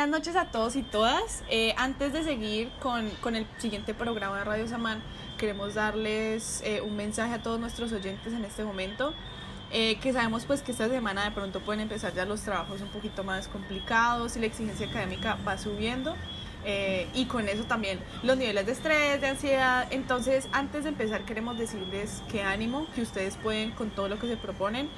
buenas 0.00 0.18
noches 0.18 0.36
a 0.36 0.46
todos 0.46 0.76
y 0.76 0.82
todas. 0.82 1.44
Eh, 1.50 1.74
antes 1.76 2.14
de 2.14 2.24
seguir 2.24 2.70
con, 2.80 3.10
con, 3.20 3.36
el 3.36 3.46
siguiente 3.58 3.92
programa 3.92 4.38
de 4.38 4.44
Radio 4.44 4.66
Samán, 4.66 5.02
queremos 5.36 5.74
darles 5.74 6.62
eh, 6.64 6.80
un 6.80 6.96
mensaje 6.96 7.34
a 7.34 7.42
todos 7.42 7.60
nuestros 7.60 7.92
oyentes 7.92 8.32
en 8.32 8.42
este 8.46 8.64
momento. 8.64 9.12
Eh, 9.70 9.98
que 10.00 10.14
sabemos 10.14 10.46
pues 10.46 10.62
que 10.62 10.72
esta 10.72 10.88
semana 10.88 11.24
de 11.24 11.32
pronto 11.32 11.60
pueden 11.60 11.82
empezar 11.82 12.14
ya 12.14 12.24
los 12.24 12.40
trabajos 12.40 12.80
un 12.80 12.88
poquito 12.88 13.24
más 13.24 13.46
complicados 13.48 14.38
y 14.38 14.40
la 14.40 14.46
exigencia 14.46 14.86
académica 14.86 15.36
va 15.46 15.58
subiendo. 15.58 16.16
y 17.12 17.26
con 17.26 17.48
eso 17.50 17.64
también 17.64 18.00
los 18.22 18.38
niveles 18.38 18.64
de 18.64 18.72
estrés, 18.72 19.20
de 19.20 19.26
ansiedad. 19.28 19.86
Entonces, 19.90 20.48
antes 20.52 20.84
de 20.84 20.90
empezar, 20.90 21.26
queremos 21.26 21.58
decirles 21.58 22.22
que 22.30 22.42
ánimo, 22.42 22.86
que 22.94 23.02
ustedes 23.02 23.36
pueden 23.36 23.72
con 23.72 23.90
todo 23.90 24.08
lo 24.08 24.18
que 24.18 24.28
se 24.28 24.38
proponen 24.38 24.88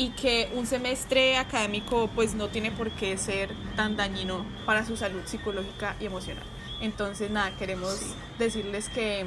y 0.00 0.08
que 0.12 0.48
un 0.54 0.66
semestre 0.66 1.36
académico 1.36 2.08
pues 2.14 2.34
no 2.34 2.48
tiene 2.48 2.70
por 2.70 2.90
qué 2.90 3.18
ser 3.18 3.50
tan 3.76 3.98
dañino 3.98 4.46
para 4.64 4.86
su 4.86 4.96
salud 4.96 5.20
psicológica 5.26 5.94
y 6.00 6.06
emocional. 6.06 6.42
Entonces 6.80 7.30
nada, 7.30 7.54
queremos 7.58 8.00
decirles 8.38 8.88
que, 8.88 9.26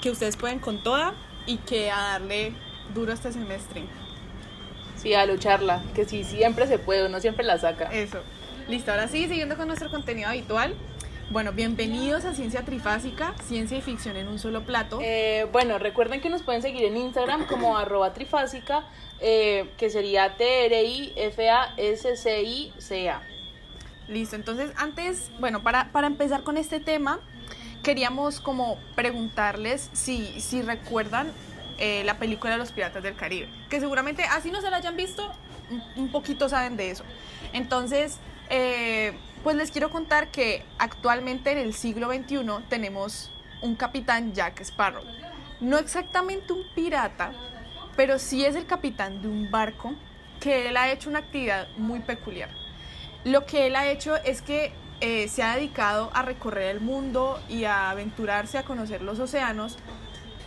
que 0.00 0.12
ustedes 0.12 0.36
pueden 0.36 0.60
con 0.60 0.84
toda 0.84 1.14
y 1.46 1.56
que 1.56 1.90
a 1.90 2.12
darle 2.12 2.52
duro 2.94 3.12
este 3.12 3.32
semestre. 3.32 3.86
Sí, 4.94 5.14
a 5.14 5.26
lucharla, 5.26 5.82
que 5.96 6.04
sí, 6.04 6.22
siempre 6.22 6.68
se 6.68 6.78
puede, 6.78 7.04
uno 7.04 7.18
siempre 7.18 7.44
la 7.44 7.58
saca. 7.58 7.86
Eso. 7.86 8.20
Listo, 8.68 8.92
ahora 8.92 9.08
sí, 9.08 9.26
siguiendo 9.26 9.56
con 9.56 9.66
nuestro 9.66 9.90
contenido 9.90 10.28
habitual. 10.28 10.76
Bueno, 11.30 11.52
bienvenidos 11.52 12.24
a 12.24 12.32
Ciencia 12.32 12.64
Trifásica, 12.64 13.34
ciencia 13.44 13.76
y 13.76 13.82
ficción 13.82 14.16
en 14.16 14.28
un 14.28 14.38
solo 14.38 14.64
plato. 14.64 14.98
Eh, 15.02 15.46
bueno, 15.52 15.78
recuerden 15.78 16.22
que 16.22 16.30
nos 16.30 16.42
pueden 16.42 16.62
seguir 16.62 16.86
en 16.86 16.96
Instagram 16.96 17.46
como 17.46 17.76
arroba 17.78 18.14
trifásica, 18.14 18.86
eh, 19.20 19.68
que 19.76 19.90
sería 19.90 20.38
T-R-I-F-A-S-C-I-C-A. 20.38 21.12
Listo, 24.08 24.36
entonces 24.36 24.72
antes, 24.76 25.30
bueno, 25.38 25.62
para, 25.62 25.92
para 25.92 26.06
empezar 26.06 26.44
con 26.44 26.56
este 26.56 26.80
tema, 26.80 27.20
queríamos 27.82 28.40
como 28.40 28.78
preguntarles 28.94 29.90
si, 29.92 30.40
si 30.40 30.62
recuerdan 30.62 31.30
eh, 31.76 32.04
la 32.04 32.16
película 32.16 32.52
de 32.52 32.58
los 32.58 32.72
Piratas 32.72 33.02
del 33.02 33.16
Caribe, 33.16 33.50
que 33.68 33.80
seguramente 33.80 34.22
así 34.22 34.50
no 34.50 34.62
se 34.62 34.70
la 34.70 34.78
hayan 34.78 34.96
visto, 34.96 35.30
un 35.94 36.10
poquito 36.10 36.48
saben 36.48 36.78
de 36.78 36.90
eso. 36.90 37.04
Entonces, 37.52 38.18
eh, 38.48 39.12
pues 39.38 39.56
les 39.56 39.70
quiero 39.70 39.90
contar 39.90 40.28
que 40.28 40.64
actualmente 40.78 41.50
en 41.52 41.58
el 41.58 41.74
siglo 41.74 42.12
XXI 42.12 42.44
tenemos 42.68 43.30
un 43.62 43.74
capitán 43.74 44.32
Jack 44.34 44.60
Sparrow. 44.60 45.04
No 45.60 45.78
exactamente 45.78 46.52
un 46.52 46.62
pirata, 46.74 47.32
pero 47.96 48.18
sí 48.18 48.44
es 48.44 48.56
el 48.56 48.66
capitán 48.66 49.22
de 49.22 49.28
un 49.28 49.50
barco 49.50 49.94
que 50.40 50.68
él 50.68 50.76
ha 50.76 50.90
hecho 50.90 51.10
una 51.10 51.18
actividad 51.20 51.68
muy 51.76 52.00
peculiar. 52.00 52.50
Lo 53.24 53.44
que 53.44 53.66
él 53.66 53.76
ha 53.76 53.88
hecho 53.88 54.16
es 54.16 54.42
que 54.42 54.72
eh, 55.00 55.28
se 55.28 55.42
ha 55.42 55.56
dedicado 55.56 56.10
a 56.14 56.22
recorrer 56.22 56.76
el 56.76 56.80
mundo 56.80 57.40
y 57.48 57.64
a 57.64 57.90
aventurarse 57.90 58.58
a 58.58 58.64
conocer 58.64 59.02
los 59.02 59.18
océanos 59.18 59.76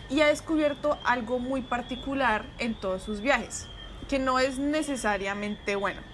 y 0.09 0.21
ha 0.21 0.27
descubierto 0.27 0.97
algo 1.03 1.39
muy 1.39 1.61
particular 1.61 2.45
en 2.57 2.73
todos 2.73 3.03
sus 3.03 3.21
viajes, 3.21 3.67
que 4.09 4.19
no 4.19 4.39
es 4.39 4.59
necesariamente 4.59 5.75
bueno. 5.75 6.10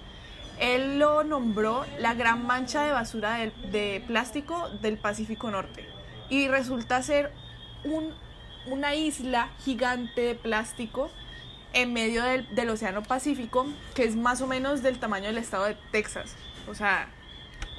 Él 0.59 0.99
lo 0.99 1.23
nombró 1.23 1.85
la 1.99 2.13
gran 2.13 2.45
mancha 2.45 2.83
de 2.83 2.91
basura 2.91 3.37
de, 3.71 4.03
plástico 4.07 4.69
del 4.81 4.97
Pacífico 4.97 5.51
Norte 5.51 5.87
y 6.29 6.47
resulta 6.47 7.01
ser 7.03 7.31
una 8.65 8.95
isla 8.95 9.49
gigante 9.63 10.21
de 10.21 10.35
plástico 10.35 11.09
en 11.73 11.93
medio 11.93 12.23
del, 12.23 12.53
del, 12.55 12.69
Océano 12.69 13.03
Pacífico 13.03 13.67
que 13.93 14.03
es 14.03 14.15
más 14.15 14.41
o 14.41 14.47
menos 14.47 14.81
del 14.81 14.99
tamaño 14.99 15.27
del 15.27 15.37
estado 15.37 15.65
de 15.65 15.77
Texas. 15.91 16.35
O 16.67 16.73
sea, 16.73 17.09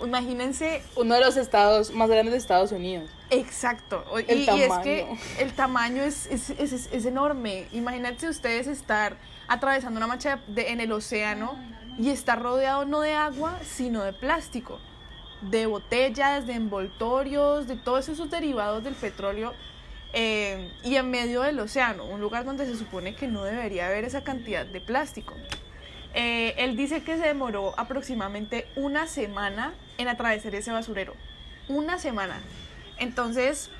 imagínense... 0.04 0.82
Uno 0.96 1.14
de 1.14 1.20
los 1.20 1.36
estados 1.36 1.92
más 1.92 2.08
grandes 2.08 2.32
de 2.32 2.38
Estados 2.38 2.72
Unidos. 2.72 3.10
Exacto. 3.30 4.04
y, 4.28 4.48
es 4.48 4.78
que 4.82 5.06
el 5.38 5.52
tamaño 5.52 6.02
es, 6.02 6.26
es, 6.26 6.50
es, 6.50 7.04
enorme. 7.04 7.66
Imagínense 7.72 8.28
ustedes 8.28 8.66
estar 8.66 9.16
atravesando 9.48 9.98
una 9.98 10.06
mancha 10.06 10.40
en 10.54 10.80
el 10.80 10.92
océano 10.92 11.58
y 11.98 12.10
está 12.10 12.36
rodeado 12.36 12.84
no 12.84 13.00
de 13.00 13.14
agua, 13.14 13.58
sino 13.64 14.02
de 14.04 14.12
plástico, 14.12 14.78
de 15.42 15.66
botellas, 15.66 16.46
de 16.46 16.54
envoltorios, 16.54 17.66
de 17.66 17.76
todos 17.76 18.08
esos 18.08 18.30
derivados 18.30 18.84
del 18.84 18.94
petróleo 18.94 19.52
eh, 20.12 20.72
y 20.84 20.96
en 20.96 21.10
medio 21.10 21.42
del 21.42 21.58
océano, 21.60 22.04
un 22.04 22.20
lugar 22.20 22.44
donde 22.44 22.66
se 22.66 22.76
supone 22.76 23.14
que 23.14 23.26
no 23.26 23.44
debería 23.44 23.86
haber 23.86 24.04
esa 24.04 24.22
cantidad 24.22 24.64
de 24.64 24.80
plástico. 24.80 25.34
Eh, 26.14 26.54
él 26.56 26.76
dice 26.76 27.02
que 27.02 27.16
se 27.16 27.26
demoró 27.26 27.74
aproximadamente 27.76 28.66
una 28.76 29.06
semana 29.06 29.74
en 29.98 30.08
atravesar 30.08 30.54
ese 30.54 30.72
basurero. 30.72 31.14
Una 31.68 31.98
semana. 31.98 32.40
Entonces, 32.98 33.70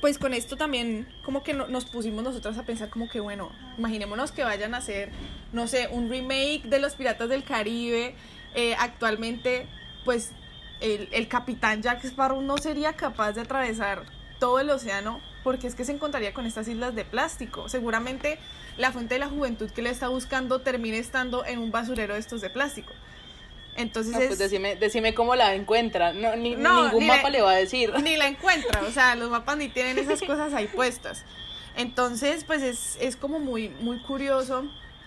pues 0.00 0.18
con 0.18 0.34
esto 0.34 0.56
también 0.56 1.08
como 1.24 1.42
que 1.42 1.54
nos 1.54 1.84
pusimos 1.86 2.22
nosotras 2.22 2.58
a 2.58 2.64
pensar 2.64 2.90
como 2.90 3.08
que 3.08 3.20
bueno, 3.20 3.50
imaginémonos 3.78 4.32
que 4.32 4.44
vayan 4.44 4.74
a 4.74 4.78
hacer, 4.78 5.10
no 5.52 5.66
sé, 5.66 5.88
un 5.90 6.08
remake 6.08 6.62
de 6.64 6.78
Los 6.78 6.94
Piratas 6.94 7.28
del 7.28 7.44
Caribe. 7.44 8.14
Eh, 8.54 8.74
actualmente, 8.78 9.66
pues 10.04 10.32
el, 10.80 11.28
capitán 11.28 11.82
Jack 11.82 12.04
Sparrow 12.04 12.40
no 12.42 12.58
sería 12.58 12.94
capaz 12.94 13.32
de 13.32 13.42
atravesar 13.42 14.04
todo 14.38 14.60
el 14.60 14.70
océano 14.70 15.20
porque 15.42 15.66
es 15.66 15.74
que 15.74 15.84
se 15.84 15.92
encontraría 15.92 16.34
con 16.34 16.46
estas 16.46 16.68
islas 16.68 16.94
de 16.94 17.04
plástico. 17.04 17.68
Seguramente 17.68 18.38
la 18.76 18.92
fuente 18.92 19.14
de 19.14 19.20
la 19.20 19.28
juventud 19.28 19.70
que 19.70 19.82
le 19.82 19.90
está 19.90 20.08
buscando 20.08 20.60
termine 20.60 20.98
estando 20.98 21.44
en 21.44 21.58
un 21.58 21.70
basurero 21.70 22.14
de 22.14 22.20
estos 22.20 22.40
de 22.40 22.50
plástico. 22.50 22.92
Entonces 23.76 24.16
pues 24.26 24.38
decime, 24.38 24.76
decime 24.76 25.14
cómo 25.14 25.34
la 25.36 25.54
encuentra. 25.54 26.12
No, 26.12 26.34
ni, 26.36 26.56
ningún 26.56 27.06
mapa 27.06 27.30
le 27.30 27.42
va 27.42 27.52
a 27.52 27.56
decir. 27.56 27.92
Ni 28.02 28.16
la 28.16 28.26
encuentra, 28.26 28.82
o 28.82 28.90
sea, 28.90 29.14
los 29.14 29.30
mapas 29.30 29.56
ni 29.58 29.68
tienen 29.68 29.98
esas 29.98 30.20
cosas 30.26 30.54
ahí 30.54 30.66
puestas. 30.66 31.24
Entonces, 31.76 32.44
pues 32.44 32.62
es, 32.62 32.96
es 33.00 33.16
como 33.16 33.38
muy, 33.38 33.68
muy 33.68 33.98
curioso 33.98 34.64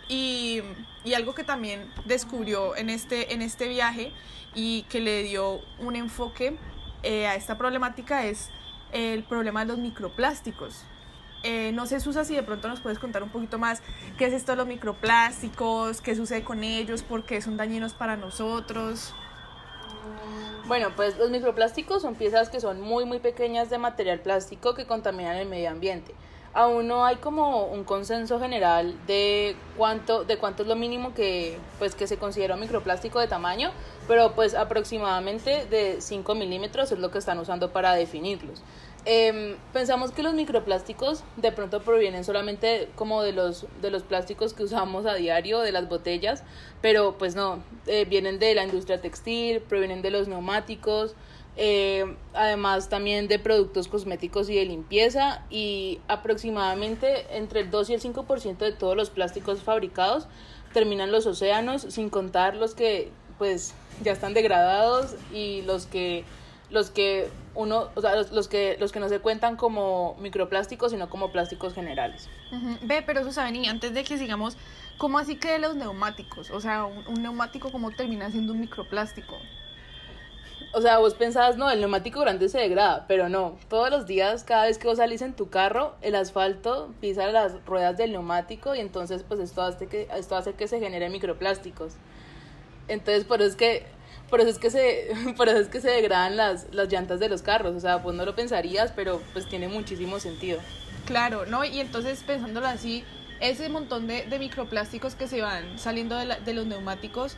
y, 0.08 0.62
y, 1.04 1.14
algo 1.16 1.34
que 1.34 1.44
también 1.44 1.92
descubrió 2.06 2.76
en 2.76 2.92
este, 2.92 3.34
en 3.34 3.42
este 3.42 3.68
viaje 3.68 4.12
y 4.54 4.84
que 4.84 5.00
le 5.00 5.24
dio 5.24 5.62
un 5.80 5.96
enfoque 5.96 6.58
eh, 7.02 7.28
a 7.28 7.36
esta 7.36 7.58
problemática 7.58 8.26
es 8.26 8.50
el 8.92 9.24
problema 9.24 9.62
de 9.62 9.68
los 9.68 9.78
microplásticos. 9.80 10.84
Eh, 11.44 11.72
no 11.74 11.86
sé, 11.86 12.00
Susa, 12.00 12.26
si 12.26 12.36
de 12.36 12.44
pronto 12.44 12.68
nos 12.68 12.82
puedes 12.82 13.00
contar 13.00 13.24
un 13.24 13.30
poquito 13.30 13.58
más 13.58 13.82
qué 14.18 14.26
es 14.26 14.34
esto 14.34 14.52
de 14.52 14.58
los 14.58 14.68
microplásticos, 14.68 16.02
qué 16.02 16.16
sucede 16.16 16.44
con 16.44 16.64
ellos, 16.64 17.02
por 17.02 17.24
qué 17.24 17.42
son 17.42 17.56
dañinos 17.56 17.94
para 17.94 18.18
nosotros. 18.18 19.14
Bueno, 20.68 20.90
pues 20.96 21.18
los 21.18 21.32
microplásticos 21.32 22.02
son 22.02 22.16
piezas 22.16 22.50
que 22.50 22.60
son 22.60 22.82
muy 22.82 23.06
muy 23.06 23.20
pequeñas 23.20 23.70
de 23.70 23.78
material 23.78 24.20
plástico 24.20 24.76
que 24.76 24.86
contaminan 24.86 25.38
el 25.38 25.48
medio 25.48 25.70
ambiente. 25.70 26.14
Aún 26.54 26.88
no 26.88 27.06
hay 27.06 27.18
como 27.18 27.66
un 27.66 27.84
consenso 27.84 28.40
general 28.40 28.96
de 29.08 29.56
cuánto 29.78 30.26
de 30.26 30.38
cuánto 30.38 30.64
es 30.64 30.70
lo 30.70 30.76
mínimo 30.76 31.14
que 31.14 31.58
pues 31.78 31.96
que 31.96 32.06
se 32.06 32.18
considera 32.18 32.56
un 32.56 32.62
microplástico 32.62 33.20
de 33.20 33.28
tamaño, 33.28 33.72
pero 34.08 34.34
pues 34.34 34.56
aproximadamente 34.56 35.66
de 35.68 36.02
5 36.02 36.36
milímetros 36.36 36.92
es 36.92 37.00
lo 37.00 37.12
que 37.12 37.20
están 37.20 37.40
usando 37.40 37.72
para 37.72 37.94
definirlos. 37.94 38.62
Eh, 39.06 39.56
pensamos 39.72 40.12
que 40.12 40.24
los 40.24 40.34
microplásticos 40.34 41.24
de 41.38 41.52
pronto 41.52 41.82
provienen 41.82 42.24
solamente 42.24 42.90
como 42.96 43.24
de 43.24 43.32
los, 43.32 43.66
de 43.82 43.92
los 43.92 44.04
plásticos 44.04 44.54
que 44.54 44.64
usamos 44.64 45.06
a 45.06 45.16
diario, 45.16 45.60
de 45.60 45.72
las 45.72 45.88
botellas, 45.88 46.44
pero 46.82 47.18
pues 47.18 47.36
no, 47.36 47.64
eh, 47.88 48.06
vienen 48.06 48.40
de 48.40 48.54
la 48.56 48.64
industria 48.66 49.00
textil, 49.00 49.62
provienen 49.62 50.02
de 50.02 50.12
los 50.12 50.28
neumáticos, 50.28 51.16
eh, 51.56 52.16
además 52.34 52.90
también 52.90 53.28
de 53.28 53.40
productos 53.40 53.88
cosméticos 53.88 54.50
y 54.50 54.56
de 54.56 54.66
limpieza 54.66 55.44
y 55.50 56.00
aproximadamente 56.08 57.26
entre 57.36 57.62
el 57.62 57.72
2 57.72 57.90
y 57.90 57.94
el 57.96 58.02
5% 58.02 58.58
de 58.58 58.72
todos 58.74 58.96
los 58.96 59.10
plásticos 59.10 59.62
fabricados 59.64 60.28
terminan 60.74 61.12
los 61.12 61.26
océanos, 61.26 61.82
sin 61.82 62.10
contar 62.10 62.56
los 62.56 62.76
que 62.76 63.12
pues 63.38 63.74
ya 64.04 64.12
están 64.12 64.34
degradados 64.34 65.16
y 65.34 65.62
los 65.64 65.86
que 65.86 66.24
los 66.70 66.92
que 66.92 67.30
uno, 67.56 67.90
o 67.96 68.02
sea, 68.02 68.16
los, 68.16 68.48
que 68.48 68.78
los 68.80 68.92
que 68.92 69.00
no 69.00 69.10
se 69.10 69.20
cuentan 69.20 69.56
como 69.56 70.16
microplásticos, 70.20 70.92
sino 70.92 71.10
como 71.10 71.32
plásticos 71.32 71.74
generales. 71.74 72.30
Ve, 72.82 73.04
pero 73.06 73.22
eso 73.22 73.32
saben, 73.32 73.56
y 73.56 73.68
antes 73.68 73.94
de 73.94 74.04
que 74.04 74.18
sigamos, 74.18 74.58
¿cómo 74.98 75.20
así 75.20 75.36
que 75.36 75.60
los 75.60 75.76
neumáticos? 75.76 76.52
O 76.52 76.62
sea, 76.62 76.86
un, 76.86 77.22
neumático, 77.22 77.72
¿cómo 77.72 77.92
termina 77.92 78.30
siendo 78.32 78.54
un 78.54 78.62
microplástico? 78.62 79.36
O 80.72 80.82
sea, 80.82 81.00
vos 81.00 81.16
pensabas, 81.16 81.58
no, 81.58 81.72
el 81.72 81.80
neumático 81.80 82.20
grande 82.20 82.48
se 82.48 82.60
degrada, 82.60 83.06
pero 83.08 83.28
no. 83.28 83.58
Todos 83.70 83.90
los 83.90 84.06
días, 84.06 84.44
cada 84.44 84.66
vez 84.66 84.78
que 84.78 84.88
vos 84.88 84.98
salís 84.98 85.24
en 85.24 85.34
tu 85.34 85.50
carro, 85.50 85.96
el 86.02 86.14
asfalto 86.14 86.94
pisa 87.02 87.26
las 87.32 87.66
ruedas 87.66 87.98
del 87.98 88.12
neumático 88.12 88.76
y 88.76 88.80
entonces, 88.80 89.24
pues 89.28 89.40
esto 89.40 89.64
hace 89.64 89.88
que, 89.88 90.08
esto 90.16 90.36
hace 90.36 90.54
que 90.54 90.68
se 90.68 90.80
generen 90.80 91.12
microplásticos. 91.12 91.94
Entonces, 92.88 93.24
por 93.24 93.42
eso 93.42 93.50
es 93.50 93.56
que 93.56 93.99
por 94.30 94.42
eso 94.42 94.50
es 94.50 94.60
que 94.60 94.70
se, 94.70 95.10
por 95.38 95.50
eso 95.50 95.60
es 95.60 95.68
que 95.68 95.82
se 95.82 95.90
degradan 95.90 96.38
las, 96.38 96.68
las 96.72 96.92
llantas 96.92 97.20
de 97.20 97.30
los 97.30 97.42
carros. 97.42 97.76
O 97.76 97.80
sea, 97.80 98.02
pues 98.02 98.16
no 98.16 98.26
lo 98.26 98.36
pensarías, 98.36 98.92
pero 98.96 99.22
pues 99.34 99.48
tiene 99.48 99.68
muchísimo 99.68 100.20
sentido. 100.20 100.60
Claro, 101.06 101.46
¿no? 101.46 101.66
Y 101.66 101.80
entonces 101.80 102.24
pensándolo 102.24 102.68
así, 102.68 103.04
ese 103.40 103.70
montón 103.70 104.08
de, 104.08 104.26
de 104.26 104.40
microplásticos 104.40 105.16
que 105.16 105.28
se 105.28 105.42
van 105.42 105.80
saliendo 105.80 106.16
de, 106.18 106.36
de 106.46 106.54
los 106.54 106.66
neumáticos, 106.66 107.36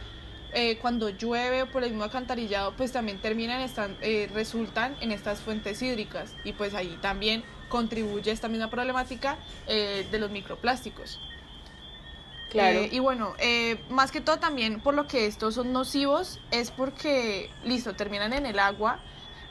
eh, 0.54 0.78
cuando 0.80 1.10
llueve 1.10 1.64
o 1.64 1.68
por 1.68 1.84
el 1.84 1.92
mismo 1.92 2.04
alcantarillado, 2.04 2.74
pues 2.76 2.92
también 2.92 3.20
terminan, 3.20 3.62
están, 3.62 3.96
eh, 4.02 4.30
resultan 4.34 4.96
en 5.00 5.12
estas 5.12 5.40
fuentes 5.40 5.82
hídricas 5.82 6.36
y 6.44 6.52
pues 6.52 6.74
ahí 6.74 6.98
también 7.02 7.44
contribuye 7.70 8.32
esta 8.32 8.50
misma 8.50 8.70
problemática 8.70 9.38
eh, 9.68 10.06
de 10.12 10.20
los 10.20 10.30
microplásticos. 10.30 11.20
Claro. 12.52 12.80
Eh, 12.80 12.90
y 12.92 13.00
bueno, 13.00 13.34
eh, 13.40 13.82
más 13.90 14.12
que 14.12 14.20
todo 14.20 14.38
también 14.38 14.82
por 14.82 14.94
lo 14.94 15.08
que 15.08 15.26
estos 15.26 15.56
son 15.56 15.72
nocivos 15.72 16.40
es 16.52 16.70
porque, 16.70 17.50
listo, 17.64 17.94
terminan 17.96 18.34
en 18.34 18.46
el 18.46 18.60
agua 18.60 19.00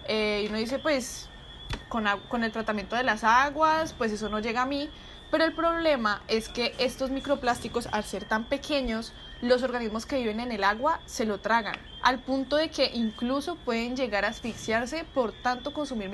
eh, 0.07 0.43
y 0.45 0.49
uno 0.49 0.59
dice, 0.59 0.79
pues, 0.79 1.31
con, 1.89 2.05
con 2.29 2.45
el 2.45 2.53
tratamiento 2.53 2.97
de 2.97 3.03
las 3.03 3.25
aguas, 3.25 3.95
pues 3.97 4.13
eso 4.13 4.29
no 4.29 4.39
llega 4.41 4.63
a 4.63 4.67
mí. 4.67 4.91
Pero 5.31 5.45
el 5.45 5.55
problema 5.55 6.21
es 6.29 6.51
que 6.51 6.75
estos 6.79 7.11
microplásticos, 7.11 7.87
al 7.91 8.05
ser 8.05 8.27
tan 8.27 8.45
pequeños, 8.45 9.15
los 9.43 9.63
organismos 9.63 10.07
que 10.07 10.19
viven 10.19 10.41
en 10.41 10.53
el 10.53 10.65
agua 10.65 11.01
se 11.07 11.25
lo 11.25 11.39
tragan, 11.39 11.77
al 12.03 12.19
punto 12.19 12.57
de 12.57 12.71
que 12.71 12.91
incluso 12.93 13.57
pueden 13.57 13.97
llegar 13.97 14.25
a 14.25 14.29
asfixiarse 14.29 15.05
por 15.15 15.33
tanto 15.33 15.73
consumir 15.73 16.11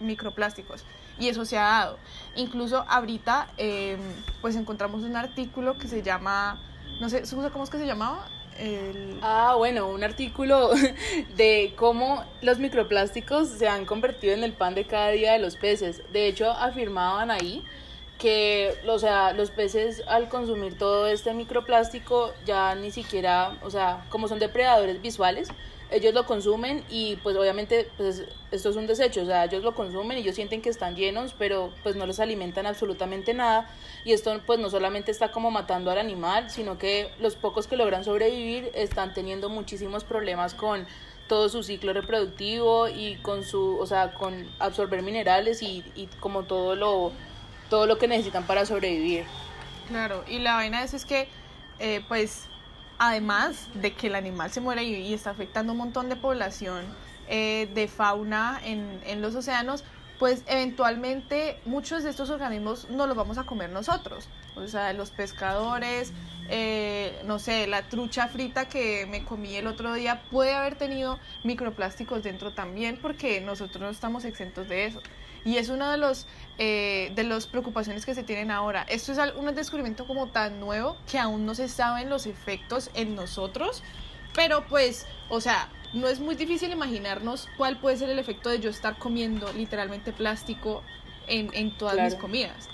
microplásticos. 0.00 0.84
Y 1.18 1.28
eso 1.28 1.44
se 1.46 1.56
ha 1.56 1.62
dado. 1.62 1.98
Incluso 2.34 2.84
ahorita, 2.88 3.48
eh, 3.56 3.96
pues 4.42 4.56
encontramos 4.56 5.02
un 5.02 5.16
artículo 5.16 5.78
que 5.78 5.88
se 5.88 6.02
llama, 6.02 6.60
no 7.00 7.08
sé, 7.08 7.22
¿cómo 7.52 7.64
es 7.64 7.70
que 7.70 7.78
se 7.78 7.86
llamaba? 7.86 8.28
El... 8.58 9.18
Ah, 9.22 9.54
bueno, 9.56 9.88
un 9.88 10.04
artículo 10.04 10.70
de 11.36 11.74
cómo 11.76 12.24
los 12.42 12.58
microplásticos 12.58 13.48
se 13.48 13.68
han 13.68 13.86
convertido 13.86 14.34
en 14.34 14.44
el 14.44 14.52
pan 14.52 14.74
de 14.74 14.86
cada 14.86 15.10
día 15.10 15.32
de 15.32 15.38
los 15.38 15.56
peces. 15.56 16.02
De 16.12 16.26
hecho, 16.26 16.50
afirmaban 16.50 17.30
ahí 17.30 17.64
que, 18.18 18.74
o 18.86 18.98
sea, 18.98 19.32
los 19.32 19.50
peces 19.50 20.02
al 20.06 20.28
consumir 20.28 20.78
todo 20.78 21.06
este 21.06 21.34
microplástico 21.34 22.32
ya 22.44 22.74
ni 22.74 22.90
siquiera, 22.90 23.58
o 23.62 23.70
sea, 23.70 24.04
como 24.08 24.28
son 24.28 24.38
depredadores 24.38 25.02
visuales, 25.02 25.48
ellos 25.90 26.14
lo 26.14 26.26
consumen 26.26 26.82
y 26.90 27.16
pues 27.16 27.36
obviamente 27.36 27.88
pues 27.96 28.24
esto 28.50 28.70
es 28.70 28.76
un 28.76 28.86
desecho, 28.86 29.22
o 29.22 29.26
sea, 29.26 29.44
ellos 29.44 29.62
lo 29.62 29.74
consumen 29.74 30.18
y 30.18 30.22
ellos 30.22 30.34
sienten 30.34 30.60
que 30.60 30.68
están 30.68 30.96
llenos, 30.96 31.34
pero 31.38 31.72
pues 31.82 31.94
no 31.94 32.06
les 32.06 32.18
alimentan 32.18 32.66
absolutamente 32.66 33.34
nada. 33.34 33.70
Y 34.04 34.12
esto 34.12 34.40
pues 34.46 34.58
no 34.58 34.68
solamente 34.68 35.10
está 35.12 35.30
como 35.30 35.50
matando 35.50 35.90
al 35.90 35.98
animal, 35.98 36.50
sino 36.50 36.78
que 36.78 37.10
los 37.20 37.36
pocos 37.36 37.66
que 37.66 37.76
logran 37.76 38.02
sobrevivir 38.02 38.70
están 38.74 39.14
teniendo 39.14 39.48
muchísimos 39.48 40.02
problemas 40.02 40.54
con 40.54 40.86
todo 41.28 41.48
su 41.48 41.62
ciclo 41.62 41.92
reproductivo 41.92 42.88
y 42.88 43.16
con 43.16 43.44
su, 43.44 43.78
o 43.78 43.86
sea, 43.86 44.14
con 44.14 44.48
absorber 44.58 45.02
minerales 45.02 45.62
y, 45.62 45.84
y 45.94 46.06
como 46.20 46.44
todo 46.44 46.76
lo 46.76 47.12
todo 47.68 47.86
lo 47.86 47.98
que 47.98 48.08
necesitan 48.08 48.44
para 48.44 48.66
sobrevivir. 48.66 49.24
Claro, 49.88 50.24
y 50.28 50.38
la 50.38 50.54
vaina 50.54 50.80
de 50.80 50.86
eso 50.86 50.96
es 50.96 51.04
que, 51.04 51.28
eh, 51.78 52.02
pues, 52.08 52.46
además 52.98 53.68
de 53.74 53.92
que 53.92 54.08
el 54.08 54.14
animal 54.14 54.50
se 54.50 54.60
muera 54.60 54.82
y, 54.82 54.94
y 54.94 55.14
está 55.14 55.30
afectando 55.30 55.72
un 55.72 55.78
montón 55.78 56.08
de 56.08 56.16
población 56.16 56.84
eh, 57.28 57.68
de 57.74 57.88
fauna 57.88 58.60
en, 58.64 59.00
en 59.06 59.20
los 59.20 59.34
océanos, 59.34 59.84
pues 60.18 60.42
eventualmente 60.46 61.58
muchos 61.64 62.02
de 62.02 62.10
estos 62.10 62.30
organismos 62.30 62.88
no 62.90 63.06
los 63.06 63.16
vamos 63.16 63.38
a 63.38 63.44
comer 63.44 63.70
nosotros. 63.70 64.28
O 64.54 64.66
sea, 64.66 64.92
los 64.94 65.10
pescadores, 65.10 66.12
eh, 66.48 67.20
no 67.24 67.38
sé, 67.38 67.66
la 67.66 67.82
trucha 67.82 68.28
frita 68.28 68.66
que 68.66 69.06
me 69.06 69.24
comí 69.24 69.56
el 69.56 69.66
otro 69.66 69.92
día 69.92 70.22
puede 70.30 70.54
haber 70.54 70.76
tenido 70.76 71.18
microplásticos 71.44 72.22
dentro 72.22 72.52
también 72.52 72.98
porque 73.00 73.40
nosotros 73.40 73.82
no 73.82 73.90
estamos 73.90 74.24
exentos 74.24 74.68
de 74.68 74.86
eso. 74.86 75.02
Y 75.46 75.56
es 75.56 75.70
una 75.70 75.90
de 75.92 75.96
los 75.96 76.26
eh, 76.58 77.12
de 77.14 77.22
las 77.22 77.46
preocupaciones 77.46 78.04
que 78.04 78.14
se 78.14 78.24
tienen 78.24 78.50
ahora. 78.50 78.84
Esto 78.88 79.12
es 79.12 79.18
un 79.36 79.54
descubrimiento 79.54 80.06
como 80.06 80.26
tan 80.26 80.58
nuevo 80.58 80.96
que 81.10 81.18
aún 81.18 81.46
no 81.46 81.54
se 81.54 81.68
saben 81.68 82.10
los 82.10 82.26
efectos 82.26 82.90
en 82.94 83.14
nosotros, 83.14 83.82
pero 84.34 84.66
pues, 84.66 85.06
o 85.28 85.40
sea, 85.40 85.68
no 85.92 86.08
es 86.08 86.18
muy 86.18 86.34
difícil 86.34 86.72
imaginarnos 86.72 87.48
cuál 87.56 87.78
puede 87.78 87.96
ser 87.96 88.10
el 88.10 88.18
efecto 88.18 88.50
de 88.50 88.58
yo 88.58 88.70
estar 88.70 88.98
comiendo 88.98 89.52
literalmente 89.52 90.12
plástico 90.12 90.82
en, 91.28 91.50
en 91.52 91.76
todas 91.78 91.96
mis 91.96 92.14
comidas. 92.16 92.68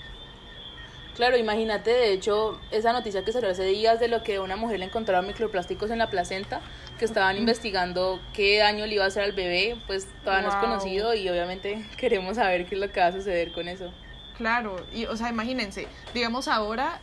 Claro, 1.15 1.37
imagínate, 1.37 1.91
de 1.91 2.11
hecho, 2.11 2.59
esa 2.71 2.91
noticia 2.91 3.23
que 3.23 3.31
salió 3.31 3.49
hace 3.49 3.65
días 3.65 3.99
de 3.99 4.07
lo 4.07 4.23
que 4.23 4.39
una 4.39 4.55
mujer 4.55 4.79
le 4.79 4.85
encontraron 4.85 5.27
microplásticos 5.27 5.91
en 5.91 5.99
la 5.99 6.09
placenta, 6.09 6.61
que 6.97 7.05
estaban 7.05 7.37
investigando 7.37 8.19
qué 8.33 8.57
daño 8.57 8.87
le 8.87 8.95
iba 8.95 9.03
a 9.03 9.07
hacer 9.07 9.23
al 9.23 9.33
bebé, 9.33 9.77
pues 9.85 10.07
todavía 10.23 10.47
no 10.47 10.53
es 10.53 10.55
conocido 10.55 11.13
y 11.13 11.29
obviamente 11.29 11.85
queremos 11.97 12.37
saber 12.37 12.65
qué 12.65 12.75
es 12.75 12.81
lo 12.81 12.91
que 12.91 12.99
va 12.99 13.07
a 13.07 13.11
suceder 13.11 13.51
con 13.51 13.67
eso. 13.67 13.93
Claro, 14.37 14.75
y 14.91 15.05
o 15.05 15.15
sea, 15.15 15.29
imagínense, 15.29 15.87
digamos 16.15 16.47
ahora 16.47 16.99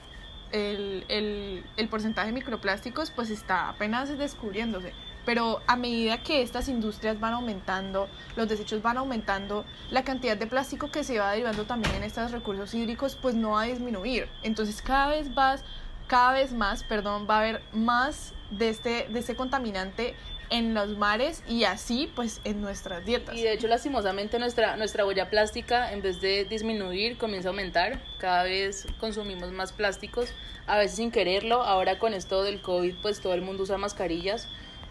el, 0.51 1.05
el, 1.09 1.65
el 1.77 1.89
porcentaje 1.89 2.29
de 2.29 2.33
microplásticos 2.33 3.13
pues 3.13 3.31
está 3.31 3.69
apenas 3.69 4.17
descubriéndose, 4.19 4.93
pero 5.31 5.63
a 5.69 5.77
medida 5.77 6.25
que 6.25 6.43
estas 6.43 6.69
industrias 6.69 7.21
van 7.21 7.35
aumentando, 7.35 8.09
los 8.35 8.49
desechos 8.49 8.83
van 8.83 8.97
aumentando, 8.97 9.65
la 9.89 10.03
cantidad 10.03 10.37
de 10.37 10.49
plástico 10.49 10.91
que 10.91 11.05
se 11.05 11.21
va 11.21 11.31
derivando 11.31 11.67
también 11.67 11.95
en 11.95 12.03
estos 12.03 12.33
recursos 12.33 12.75
hídricos 12.75 13.15
pues 13.15 13.37
no 13.37 13.51
va 13.51 13.63
a 13.63 13.67
disminuir. 13.67 14.29
Entonces 14.43 14.83
cada 14.83 15.11
vez 15.11 15.31
más, 15.31 15.63
cada 16.09 16.33
vez 16.33 16.53
más, 16.53 16.83
perdón, 16.83 17.29
va 17.31 17.37
a 17.37 17.39
haber 17.43 17.63
más 17.73 18.33
de 18.51 18.71
este, 18.71 19.07
de 19.09 19.21
este 19.21 19.37
contaminante 19.37 20.17
en 20.51 20.75
los 20.75 20.99
mares 20.99 21.45
y 21.47 21.63
así 21.63 22.11
pues 22.17 22.41
en 22.43 22.61
nuestras 22.61 23.05
dietas. 23.05 23.37
Y 23.37 23.43
de 23.43 23.53
hecho, 23.53 23.69
lastimosamente, 23.69 24.41
nuestra, 24.41 24.77
nuestra 24.77 25.07
huella 25.07 25.31
plástica, 25.31 25.93
en 25.93 26.03
vez 26.03 26.21
de 26.21 26.45
disminuir, 26.45 27.19
comienza 27.19 27.51
a 27.51 27.53
aumentar. 27.53 28.01
Cada 28.19 28.43
vez 28.43 28.89
consumimos 28.99 29.53
más 29.53 29.73
plásticos, 29.73 30.31
a 30.67 30.77
veces 30.77 30.97
sin 30.97 31.13
quererlo. 31.13 31.63
Ahora 31.63 32.01
con 32.01 32.15
esto 32.15 32.43
del 32.43 32.61
COVID, 32.61 32.97
pues 33.01 33.21
todo 33.21 33.35
el 33.35 33.43
mundo 33.43 33.63
usa 33.63 33.79
mascarillas. 33.79 34.49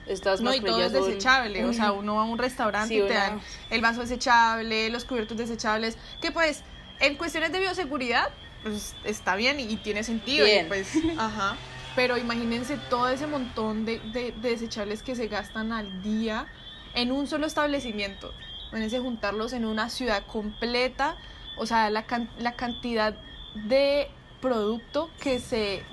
Estas 0.10 0.42
No, 0.42 0.54
y 0.54 0.60
todo 0.60 0.82
es 0.82 0.92
son- 0.92 1.06
desechable. 1.06 1.64
O 1.66 1.72
sea, 1.74 1.92
uno 1.92 2.16
va 2.16 2.22
a 2.22 2.26
un 2.26 2.38
restaurante 2.38 2.90
Sí, 2.90 2.96
y 3.00 3.04
te 3.08 3.12
una- 3.12 3.20
dan 3.20 3.42
el 3.70 3.82
vaso 3.82 4.02
desechable, 4.02 4.90
los 4.90 5.06
cubiertos 5.06 5.38
desechables. 5.38 5.98
Que 6.22 6.32
pues, 6.32 6.64
en 7.00 7.16
cuestiones 7.16 7.52
de 7.52 7.60
bioseguridad, 7.60 8.30
pues 8.64 8.96
está 9.04 9.36
bien 9.36 9.60
y, 9.60 9.64
y 9.64 9.78
tiene 9.78 10.04
sentido. 10.04 10.46
y, 10.48 10.50
Bien. 10.52 10.68
pues, 10.68 10.92
ajá. 11.18 11.56
Pero 11.96 12.18
imagínense 12.18 12.78
todo 12.90 13.08
ese 13.10 13.28
montón 13.28 13.86
de, 13.86 14.00
de- 14.00 14.32
de 14.32 14.50
desechables 14.52 15.04
que 15.04 15.16
se 15.16 15.28
gastan 15.28 15.72
al 15.72 16.02
día 16.04 16.48
en 16.96 17.12
un 17.12 17.28
solo 17.28 17.46
establecimiento. 17.46 18.34
Imagínense 18.70 19.00
juntarlos 19.00 19.54
en 19.54 19.66
una 19.66 19.90
ciudad 19.90 20.26
completa. 20.26 21.18
O 21.58 21.66
sea, 21.66 21.90
la, 21.90 22.04
can- 22.06 22.30
la 22.40 22.54
cantidad 22.56 23.16
de 23.54 24.10
producto 24.42 25.10
que 25.22 25.40
se 25.40 25.84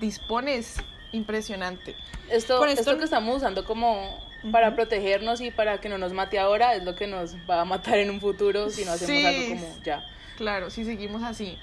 dispone 0.00 0.56
es 0.56 0.76
impresionante. 1.12 1.94
Esto, 2.30 2.64
esto, 2.66 2.80
esto- 2.80 2.98
que 2.98 3.04
estamos 3.04 3.36
usando 3.36 3.64
como 3.64 4.18
para 4.52 4.74
protegernos 4.74 5.40
y 5.40 5.50
para 5.50 5.80
que 5.80 5.88
no 5.88 5.98
nos 5.98 6.12
mate 6.12 6.38
ahora 6.38 6.74
es 6.74 6.84
lo 6.84 6.94
que 6.94 7.06
nos 7.06 7.34
va 7.48 7.60
a 7.60 7.64
matar 7.64 7.98
en 7.98 8.10
un 8.10 8.20
futuro 8.20 8.70
si 8.70 8.84
no 8.84 8.92
hacemos 8.92 9.16
Sí. 9.20 9.26
algo 9.26 9.48
como 9.48 9.76
ya. 9.84 10.04
Claro, 10.36 10.70
si 10.70 10.84
seguimos 10.84 11.22
así. 11.22 11.58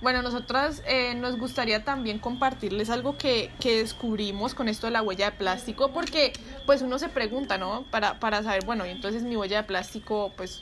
Bueno, 0.00 0.20
nosotras 0.22 0.82
eh, 0.86 1.14
nos 1.14 1.38
gustaría 1.38 1.84
también 1.84 2.18
compartirles 2.18 2.90
algo 2.90 3.16
que, 3.16 3.50
que 3.60 3.78
descubrimos 3.78 4.54
con 4.54 4.68
esto 4.68 4.86
de 4.86 4.90
la 4.92 5.02
huella 5.02 5.30
de 5.30 5.36
plástico, 5.36 5.92
porque 5.92 6.32
pues 6.66 6.82
uno 6.82 6.98
se 6.98 7.08
pregunta, 7.08 7.56
¿no? 7.58 7.84
Para, 7.90 8.18
para 8.20 8.42
saber, 8.42 8.64
bueno, 8.64 8.84
y 8.86 8.90
entonces 8.90 9.22
mi 9.22 9.36
huella 9.36 9.58
de 9.58 9.62
plástico, 9.64 10.32
pues, 10.36 10.60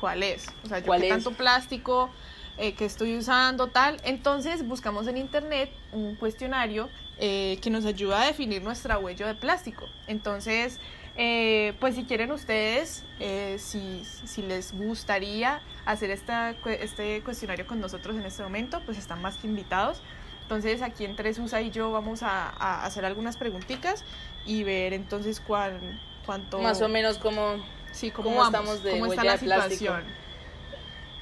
¿cuál 0.00 0.22
es? 0.22 0.46
O 0.64 0.68
sea, 0.68 0.78
yo 0.80 0.86
¿Cuál 0.86 1.00
qué 1.00 1.08
es? 1.08 1.14
tanto 1.14 1.32
plástico 1.32 2.10
eh, 2.58 2.74
que 2.74 2.84
estoy 2.84 3.16
usando, 3.16 3.68
tal. 3.68 3.96
Entonces 4.04 4.64
buscamos 4.66 5.06
en 5.08 5.16
internet 5.16 5.70
un 5.92 6.14
cuestionario 6.14 6.88
eh, 7.18 7.58
que 7.62 7.70
nos 7.70 7.84
ayuda 7.84 8.22
a 8.22 8.26
definir 8.26 8.62
nuestra 8.62 8.98
huella 8.98 9.26
de 9.26 9.34
plástico. 9.34 9.86
Entonces, 10.06 10.80
eh, 11.16 11.74
pues 11.78 11.94
si 11.94 12.04
quieren 12.04 12.32
ustedes, 12.32 13.04
eh, 13.20 13.56
si, 13.58 14.04
si 14.04 14.42
les 14.42 14.76
gustaría 14.76 15.60
hacer 15.84 16.10
esta, 16.10 16.56
este 16.80 17.22
cuestionario 17.22 17.66
con 17.66 17.80
nosotros 17.80 18.16
en 18.16 18.26
este 18.26 18.42
momento, 18.42 18.80
pues 18.84 18.98
están 18.98 19.22
más 19.22 19.36
que 19.36 19.46
invitados. 19.46 20.00
Entonces 20.42 20.82
aquí 20.82 21.04
entre 21.04 21.32
Susa 21.32 21.62
y 21.62 21.70
yo 21.70 21.90
vamos 21.92 22.22
a, 22.22 22.50
a 22.50 22.84
hacer 22.84 23.04
algunas 23.04 23.36
preguntitas 23.36 24.04
y 24.44 24.62
ver 24.64 24.92
entonces 24.92 25.40
cuán, 25.40 26.00
cuánto... 26.26 26.58
Más 26.58 26.82
o 26.82 26.88
menos 26.88 27.16
sí, 27.92 28.10
cómo, 28.10 28.30
cómo 28.30 28.36
vamos, 28.36 28.46
estamos 28.46 28.82
de 28.82 28.90
cómo 28.90 29.06
está 29.06 29.24
la 29.24 29.32
de 29.32 29.38
plástico. 29.38 29.78
situación. 29.78 30.04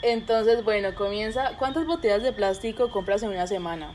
Entonces, 0.02 0.64
bueno, 0.64 0.94
comienza. 0.96 1.56
¿Cuántas 1.58 1.86
botellas 1.86 2.22
de 2.24 2.32
plástico 2.32 2.90
compras 2.90 3.22
en 3.22 3.28
una 3.28 3.46
semana? 3.46 3.92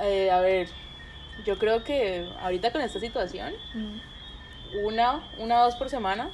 Eh, 0.00 0.30
a 0.30 0.40
ver, 0.40 0.68
yo 1.44 1.58
creo 1.58 1.84
que 1.84 2.28
ahorita 2.40 2.72
con 2.72 2.80
esta 2.80 3.00
situación, 3.00 3.52
mm. 3.74 4.86
una, 4.86 5.22
una 5.38 5.62
o 5.62 5.64
dos 5.64 5.76
por 5.76 5.88
semana. 5.88 6.30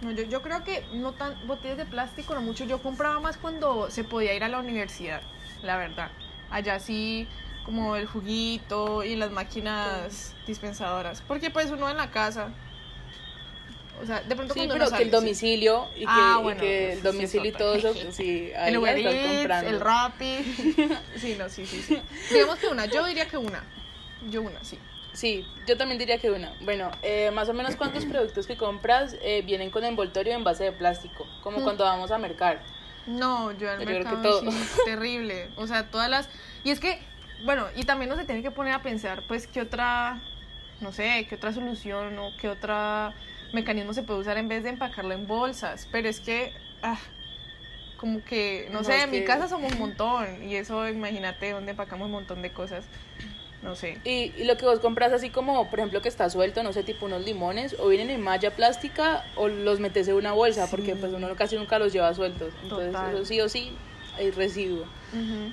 No, 0.00 0.10
yo, 0.10 0.24
yo 0.24 0.42
creo 0.42 0.64
que 0.64 0.84
no 0.92 1.12
tan 1.12 1.34
botellas 1.46 1.76
de 1.76 1.86
plástico, 1.86 2.34
no 2.34 2.42
mucho. 2.42 2.64
Yo 2.64 2.82
compraba 2.82 3.20
más 3.20 3.36
cuando 3.36 3.90
se 3.90 4.02
podía 4.02 4.34
ir 4.34 4.42
a 4.42 4.48
la 4.48 4.58
universidad, 4.58 5.22
la 5.62 5.76
verdad. 5.76 6.10
Allá 6.50 6.80
sí, 6.80 7.28
como 7.64 7.96
el 7.96 8.06
juguito 8.06 9.04
y 9.04 9.16
las 9.16 9.30
máquinas 9.30 10.34
dispensadoras. 10.46 11.22
Porque 11.22 11.50
pues 11.50 11.70
uno 11.70 11.88
en 11.88 11.96
la 11.96 12.10
casa. 12.10 12.48
O 14.02 14.06
sea, 14.06 14.20
de 14.22 14.34
pronto 14.34 14.52
Sí, 14.54 14.60
cuando 14.60 14.74
pero 14.74 14.90
no 14.90 14.96
que 14.96 15.02
el 15.04 15.08
sí. 15.10 15.14
domicilio 15.16 15.88
y 15.94 16.00
que, 16.00 16.06
Ah, 16.08 16.42
y 16.42 16.54
que 16.56 16.84
eso 16.84 16.92
el 16.92 16.98
sí 16.98 17.02
domicilio 17.04 17.48
y 17.50 17.52
todo 17.52 17.74
eso, 17.74 17.94
sí, 18.10 18.50
ahí 18.56 18.70
El 18.72 18.78
Uber 18.78 18.98
Eats, 18.98 19.36
comprando. 19.38 19.70
el 19.70 19.80
Rappi. 19.80 20.36
Sí, 21.16 21.36
no, 21.38 21.48
sí, 21.48 21.66
sí, 21.66 21.82
sí. 21.82 22.00
Digamos 22.32 22.58
que 22.58 22.66
una, 22.68 22.86
yo 22.86 23.04
diría 23.06 23.26
que 23.28 23.36
una. 23.36 23.62
Yo 24.30 24.42
una, 24.42 24.62
sí. 24.64 24.78
Sí, 25.12 25.46
yo 25.66 25.76
también 25.76 25.98
diría 25.98 26.18
que 26.18 26.30
una. 26.30 26.52
Bueno, 26.62 26.90
eh, 27.02 27.30
más 27.32 27.48
o 27.48 27.52
menos 27.54 27.76
cuántos 27.76 28.04
productos 28.06 28.46
que 28.46 28.56
compras 28.56 29.14
eh, 29.22 29.42
vienen 29.44 29.70
con 29.70 29.84
envoltorio 29.84 30.32
en 30.34 30.42
base 30.42 30.64
de 30.64 30.72
plástico, 30.72 31.26
como 31.42 31.58
Mm. 31.60 31.62
cuando 31.64 31.84
vamos 31.84 32.10
a 32.10 32.18
mercar. 32.18 32.60
No, 33.06 33.52
yo 33.52 33.70
al 33.70 33.78
Yo 33.80 33.84
creo 33.84 33.98
que 33.98 34.04
mercado 34.04 34.22
todo. 34.40 34.50
sí, 34.50 34.58
terrible. 34.86 35.48
O 35.56 35.66
sea, 35.66 35.90
todas 35.90 36.08
las... 36.08 36.28
Y 36.64 36.70
es 36.70 36.80
que, 36.80 36.98
bueno, 37.44 37.66
y 37.76 37.84
también 37.84 38.10
uno 38.10 38.20
se 38.20 38.26
tiene 38.26 38.42
que 38.42 38.50
poner 38.50 38.72
a 38.72 38.82
pensar, 38.82 39.22
pues, 39.28 39.46
qué 39.46 39.60
otra, 39.60 40.20
no 40.80 40.92
sé, 40.92 41.26
qué 41.28 41.34
otra 41.34 41.52
solución 41.52 42.18
o 42.18 42.30
qué 42.40 42.48
otra 42.48 43.12
mecanismo 43.52 43.94
se 43.94 44.02
puede 44.02 44.20
usar 44.20 44.38
en 44.38 44.48
vez 44.48 44.62
de 44.62 44.70
empacarlo 44.70 45.12
en 45.14 45.26
bolsas. 45.26 45.88
Pero 45.92 46.08
es 46.08 46.20
que, 46.20 46.52
ah, 46.82 46.98
como 47.96 48.24
que, 48.24 48.68
no, 48.70 48.78
No, 48.80 48.84
sé, 48.84 49.02
en 49.02 49.10
mi 49.10 49.24
casa 49.24 49.48
somos 49.48 49.72
un 49.72 49.78
montón. 49.80 50.42
Y 50.42 50.56
eso, 50.56 50.88
imagínate, 50.88 51.50
donde 51.52 51.72
empacamos 51.72 52.06
un 52.06 52.12
montón 52.12 52.42
de 52.42 52.50
cosas. 52.52 52.84
No 53.62 53.76
sé. 53.76 53.98
Y, 54.02 54.32
y 54.36 54.44
lo 54.44 54.56
que 54.56 54.64
vos 54.64 54.80
compras 54.80 55.12
así 55.12 55.30
como, 55.30 55.70
por 55.70 55.78
ejemplo, 55.78 56.02
que 56.02 56.08
está 56.08 56.28
suelto, 56.28 56.64
no 56.64 56.72
sé, 56.72 56.82
tipo 56.82 57.06
unos 57.06 57.24
limones, 57.24 57.76
o 57.78 57.88
vienen 57.88 58.10
en 58.10 58.20
malla 58.20 58.50
plástica 58.50 59.24
o 59.36 59.46
los 59.46 59.78
metes 59.78 60.08
en 60.08 60.16
una 60.16 60.32
bolsa, 60.32 60.68
porque 60.68 60.96
pues 60.96 61.12
uno 61.12 61.32
casi 61.36 61.56
nunca 61.56 61.78
los 61.78 61.92
lleva 61.92 62.12
sueltos. 62.12 62.52
Entonces 62.64 62.92
Total. 62.92 63.14
eso 63.14 63.24
sí 63.24 63.40
o 63.40 63.48
sí 63.48 63.72
hay 64.16 64.30
residuo. 64.32 64.84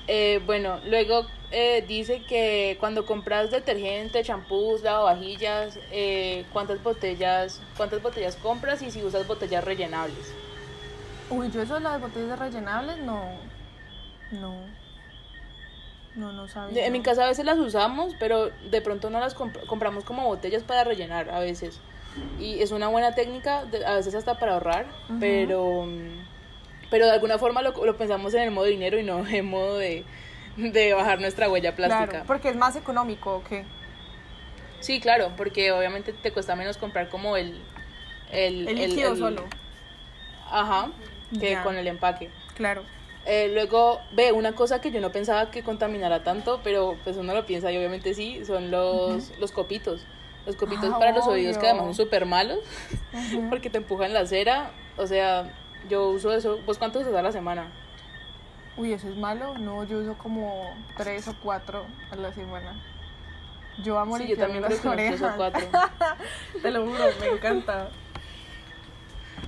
Eh, 0.07 0.41
bueno, 0.45 0.79
luego 0.87 1.27
eh, 1.51 1.83
dice 1.87 2.21
que 2.23 2.77
cuando 2.79 3.05
compras 3.05 3.51
detergente, 3.51 4.23
champús, 4.23 4.81
lavavajillas, 4.83 5.79
eh, 5.91 6.45
cuántas 6.53 6.81
botellas, 6.83 7.61
cuántas 7.77 8.01
botellas 8.01 8.35
compras 8.35 8.81
y 8.81 8.91
si 8.91 9.03
usas 9.03 9.25
botellas 9.27 9.63
rellenables. 9.63 10.31
Uy, 11.29 11.49
yo 11.51 11.61
eso 11.61 11.75
de 11.75 11.81
las 11.81 11.99
botellas 12.01 12.37
rellenables, 12.39 12.97
no. 12.99 13.29
No. 14.31 14.53
No, 16.15 16.33
no 16.33 16.47
sabía. 16.47 16.85
En 16.85 16.91
mi 16.93 17.01
casa 17.01 17.23
a 17.25 17.27
veces 17.27 17.45
las 17.45 17.57
usamos, 17.57 18.15
pero 18.19 18.51
de 18.69 18.81
pronto 18.81 19.09
no 19.09 19.19
las 19.19 19.35
comp- 19.37 19.65
compramos 19.67 20.03
como 20.03 20.25
botellas 20.25 20.63
para 20.63 20.83
rellenar 20.83 21.29
a 21.29 21.39
veces. 21.39 21.79
Y 22.39 22.61
es 22.61 22.71
una 22.71 22.87
buena 22.87 23.13
técnica, 23.15 23.63
de- 23.65 23.85
a 23.85 23.95
veces 23.95 24.15
hasta 24.15 24.39
para 24.39 24.53
ahorrar, 24.53 24.87
pero, 25.19 25.87
pero 26.89 27.05
de 27.05 27.11
alguna 27.11 27.37
forma 27.37 27.61
lo, 27.61 27.71
lo 27.85 27.97
pensamos 27.97 28.33
en 28.33 28.41
el 28.41 28.51
modo 28.51 28.65
dinero 28.65 28.99
y 28.99 29.03
no 29.03 29.25
en 29.27 29.45
modo 29.45 29.77
de, 29.77 30.03
de 30.73 30.93
bajar 30.93 31.19
nuestra 31.21 31.49
huella 31.49 31.75
plástica. 31.75 32.07
Claro, 32.07 32.25
porque 32.27 32.49
es 32.49 32.55
más 32.55 32.75
económico, 32.75 33.35
¿o 33.37 33.43
qué? 33.43 33.65
Sí, 34.79 34.99
claro, 34.99 35.31
porque 35.35 35.71
obviamente 35.71 36.13
te 36.13 36.31
cuesta 36.31 36.55
menos 36.55 36.77
comprar 36.77 37.09
como 37.09 37.35
el... 37.37 37.61
El, 38.31 38.67
El 38.67 38.75
líquido 38.77 39.13
el- 39.13 39.17
solo. 39.19 39.43
Ajá, 40.51 40.89
que 41.39 41.57
con 41.63 41.77
el 41.77 41.87
empaque. 41.87 42.29
Claro. 42.55 42.83
Eh, 43.25 43.51
luego, 43.53 43.99
ve, 44.13 44.31
una 44.31 44.53
cosa 44.53 44.81
que 44.81 44.91
yo 44.91 45.01
no 45.01 45.11
pensaba 45.11 45.51
que 45.51 45.61
contaminara 45.63 46.23
tanto, 46.23 46.61
pero 46.63 46.97
pues 47.03 47.17
uno 47.17 47.33
lo 47.33 47.45
piensa 47.45 47.71
y 47.71 47.77
obviamente 47.77 48.13
sí, 48.13 48.43
son 48.45 48.71
los, 48.71 49.37
los 49.39 49.51
copitos. 49.51 50.01
Los 50.45 50.55
copitos 50.55 50.89
Ah, 50.93 50.97
para 50.97 51.11
los 51.11 51.27
oídos 51.27 51.57
que 51.57 51.65
además 51.67 51.85
son 51.85 51.95
súper 51.95 52.25
malos 52.25 52.59
porque 53.49 53.69
te 53.69 53.77
empujan 53.77 54.13
la 54.13 54.25
cera. 54.25 54.71
O 54.97 55.05
sea, 55.05 55.51
yo 55.89 56.09
uso 56.09 56.31
eso. 56.33 56.59
¿Vos 56.65 56.77
cuánto 56.77 56.99
usas 56.99 57.13
a 57.13 57.21
la 57.21 57.31
semana? 57.31 57.67
Uy, 58.79 58.93
eso 58.93 59.09
es 59.09 59.17
malo. 59.17 59.57
No, 59.57 59.83
yo 59.83 59.99
uso 59.99 60.17
como 60.17 60.73
tres 60.97 61.27
o 61.27 61.35
cuatro 61.43 61.85
a 62.11 62.15
la 62.15 62.31
semana. 62.33 62.81
Yo 63.83 63.99
amo 63.99 64.17
Sí, 64.17 64.27
yo 64.27 64.37
también 64.37 64.63
creo 64.63 64.75
limpiarme 64.75 65.03
que 65.03 65.11
las 65.11 65.19
unos 65.19 65.19
tres 65.19 65.21
o 65.21 65.25
orejas. 65.25 65.69
cuatro. 65.71 66.21
Te 66.61 66.71
lo 66.71 66.85
juro, 66.85 67.05
me 67.19 67.27
encanta. 67.27 67.89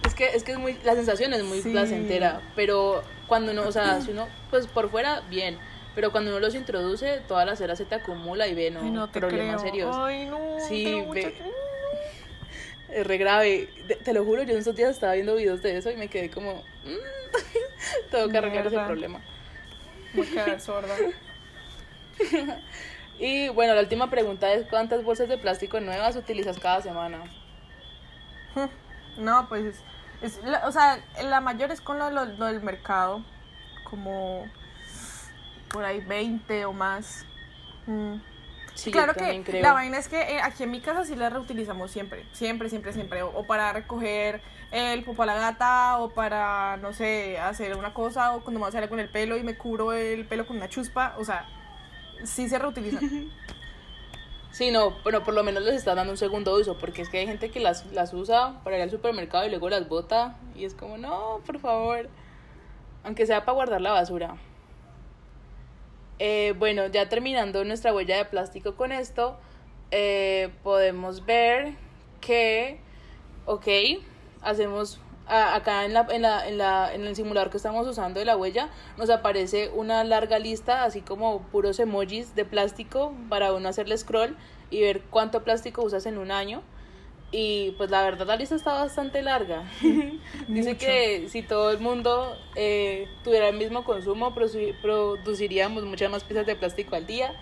Es 0.06 0.14
que, 0.16 0.26
es 0.36 0.44
que 0.44 0.52
es 0.54 0.58
muy, 0.58 0.78
la 0.84 0.96
sensación 0.96 1.34
es 1.34 1.44
muy 1.44 1.62
Sí. 1.62 1.72
placentera, 1.72 2.42
pero 2.56 3.04
cuando 3.28 3.52
uno, 3.54 3.64
o 3.68 3.72
sea, 3.72 4.02
si 4.02 4.12
uno, 4.12 4.28
pues 4.50 4.68
por 4.68 4.90
fuera, 4.90 5.22
bien, 5.30 5.58
pero 5.96 6.12
cuando 6.12 6.32
uno 6.32 6.40
los 6.40 6.56
introduce, 6.56 7.22
toda 7.28 7.46
la 7.46 7.56
cera 7.56 7.76
se 7.76 7.86
te 7.86 7.96
acumula 7.96 8.48
y 8.48 8.54
ve, 8.56 8.70
no, 8.72 8.82
Ay, 8.82 8.92
no 8.92 9.10
te 9.10 9.20
problemas 9.20 9.62
creo. 9.62 9.72
serios. 9.72 9.96
Ay, 9.98 10.26
no. 10.26 10.40
Sí, 10.68 11.04
ve. 11.14 11.34
Es 12.90 13.08
re 13.08 13.18
grave. 13.18 13.70
Te 14.04 14.14
lo 14.14 14.26
juro, 14.26 14.44
yo 14.44 14.52
en 14.54 14.60
estos 14.60 14.76
días 14.76 14.90
estaba 14.92 15.14
viendo 15.14 15.36
videos 15.36 15.62
de 15.62 15.78
eso 15.78 15.90
y 15.92 15.96
me 15.98 16.08
quedé 16.10 16.30
como, 16.30 16.56
mm, 16.56 17.32
tengo 18.12 18.30
que 18.30 18.38
arreglar 18.38 18.68
ese 18.68 18.78
problema. 18.80 19.20
Me 20.14 20.22
voy 20.24 20.28
a 20.28 20.32
quedar 20.46 20.62
sorda. 20.62 20.96
Y 23.20 23.50
bueno, 23.50 23.76
la 23.76 23.82
última 23.82 24.10
pregunta 24.10 24.52
es, 24.52 24.66
¿cuántas 24.68 25.04
bolsas 25.04 25.30
de 25.30 25.38
plástico 25.38 25.80
nuevas 25.80 26.16
utilizas 26.16 26.58
cada 26.60 26.82
semana? 26.82 27.20
No, 29.18 29.48
pues 29.50 29.76
es, 30.22 30.40
o 30.66 30.72
sea, 30.72 30.98
la 31.22 31.42
mayor 31.42 31.70
es 31.70 31.82
con 31.82 32.00
lo, 32.00 32.10
lo- 32.10 32.24
lo 32.26 32.46
del 32.46 32.62
mercado, 32.62 33.22
como 33.84 34.50
por 35.70 35.84
ahí 35.84 36.00
20 36.00 36.64
o 36.66 36.72
más. 36.72 37.26
Mm. 37.88 38.16
Sí, 38.74 38.90
claro 38.90 39.14
que 39.14 39.44
creo. 39.44 39.62
la 39.62 39.74
vaina 39.74 39.98
es 39.98 40.08
que 40.08 40.18
eh, 40.22 40.40
aquí 40.42 40.64
en 40.64 40.72
mi 40.72 40.80
casa 40.80 41.04
sí 41.04 41.16
la 41.16 41.30
reutilizamos 41.30 41.92
siempre, 41.92 42.26
siempre, 42.32 42.70
siempre, 42.70 42.94
siempre. 42.94 43.22
O, 43.22 43.28
o 43.38 43.46
para 43.46 43.74
recoger 43.74 44.42
el 44.72 45.04
popo 45.04 45.24
a 45.24 45.26
la 45.26 45.36
gata, 45.36 46.00
o 46.00 46.10
para, 46.10 46.78
no 46.78 46.94
sé, 46.94 47.38
hacer 47.38 47.76
una 47.76 47.94
cosa, 47.94 48.36
o 48.36 48.42
cuando 48.44 48.60
me 48.60 48.66
voy 48.66 48.68
a 48.68 48.70
hacer 48.70 48.90
con 48.90 49.00
el 49.00 49.10
pelo 49.10 49.38
y 49.38 49.44
me 49.44 49.58
cubro 49.58 49.94
el 49.94 50.26
pelo 50.26 50.48
con 50.48 50.58
una 50.58 50.70
chuspa. 50.70 51.16
O 51.18 51.26
sea, 51.26 51.46
sí 52.24 52.48
se 52.50 52.58
reutiliza. 52.58 53.00
Sí, 54.52 54.70
no, 54.70 54.98
pero 55.06 55.24
por 55.24 55.34
lo 55.34 55.44
menos 55.44 55.64
les 55.64 55.76
están 55.76 55.96
dando 55.96 56.12
un 56.12 56.18
segundo 56.18 56.54
uso, 56.54 56.78
porque 56.78 57.02
es 57.02 57.10
que 57.10 57.20
hay 57.20 57.26
gente 57.26 57.50
que 57.50 57.62
las, 57.62 57.86
las 57.94 58.14
usa 58.14 58.60
para 58.66 58.76
ir 58.76 58.84
al 58.84 58.92
supermercado 58.92 59.46
y 59.46 59.50
luego 59.50 59.70
las 59.70 59.88
bota 59.88 60.36
y 60.56 60.66
es 60.66 60.74
como, 60.74 60.98
no, 60.98 61.40
por 61.46 61.60
favor, 61.60 62.10
aunque 63.06 63.26
sea 63.26 63.46
para 63.46 63.54
guardar 63.54 63.80
la 63.80 63.92
basura. 63.92 64.36
Eh, 66.20 66.54
bueno, 66.60 66.88
ya 66.88 67.08
terminando 67.08 67.64
nuestra 67.64 67.94
huella 67.94 68.18
de 68.18 68.26
plástico 68.26 68.76
con 68.76 68.92
esto, 68.92 69.40
eh, 69.90 70.52
podemos 70.64 71.26
ver 71.26 71.76
que, 72.20 72.82
ok, 73.46 73.68
hacemos 74.42 75.00
acá 75.28 75.86
en, 75.86 75.94
la, 75.94 76.06
en, 76.10 76.22
la, 76.24 76.48
en, 76.48 76.58
la, 76.58 76.94
en 76.94 77.06
el 77.06 77.16
simulador 77.16 77.52
que 77.52 77.58
estamos 77.58 77.88
usando 77.88 78.20
de 78.20 78.26
la 78.26 78.36
huella, 78.36 78.70
nos 78.98 79.10
aparece 79.10 79.70
una 79.74 80.04
larga 80.04 80.40
lista, 80.40 80.84
así 80.84 81.02
como 81.02 81.42
puros 81.44 81.80
emojis 81.80 82.36
de 82.36 82.44
plástico 82.44 83.14
para 83.30 83.54
uno 83.54 83.70
hacerle 83.70 83.98
scroll 83.98 84.36
y 84.70 84.82
ver 84.82 85.02
cuánto 85.10 85.44
plástico 85.44 85.84
usas 85.84 86.06
en 86.06 86.18
un 86.18 86.32
año. 86.32 86.62
Y 87.34 87.72
pues 87.78 87.90
la 87.90 88.04
verdad 88.04 88.28
la 88.28 88.36
lista 88.36 88.56
está 88.56 88.74
bastante 88.74 89.22
larga. 89.22 89.64
Dice 90.50 90.76
que 90.76 91.30
si 91.30 91.44
todo 91.44 91.72
el 91.72 91.80
mundo 91.80 92.36
eh, 92.56 93.08
tuviera 93.24 93.48
el 93.48 93.56
mismo 93.58 93.86
consumo, 93.86 94.36
produ- 94.36 94.76
produciríamos 94.82 95.84
muchas 95.86 96.12
más 96.12 96.26
piezas 96.26 96.46
de 96.46 96.58
plástico 96.58 96.98
al 96.98 97.08
día. 97.08 97.34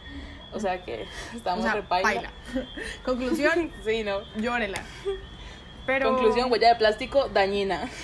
O 0.53 0.59
sea 0.59 0.83
que 0.85 1.05
O 1.33 1.37
estamos 1.37 1.63
sea, 1.63 1.73
repaila. 1.73 2.03
paila. 2.11 2.31
Conclusión, 3.03 3.71
Sí, 3.83 4.03
no. 4.03 4.19
llórela. 4.39 4.83
Pero... 5.85 6.09
Conclusión, 6.15 6.51
huella 6.51 6.69
de 6.69 6.75
plástico 6.75 7.29
dañina. 7.29 7.89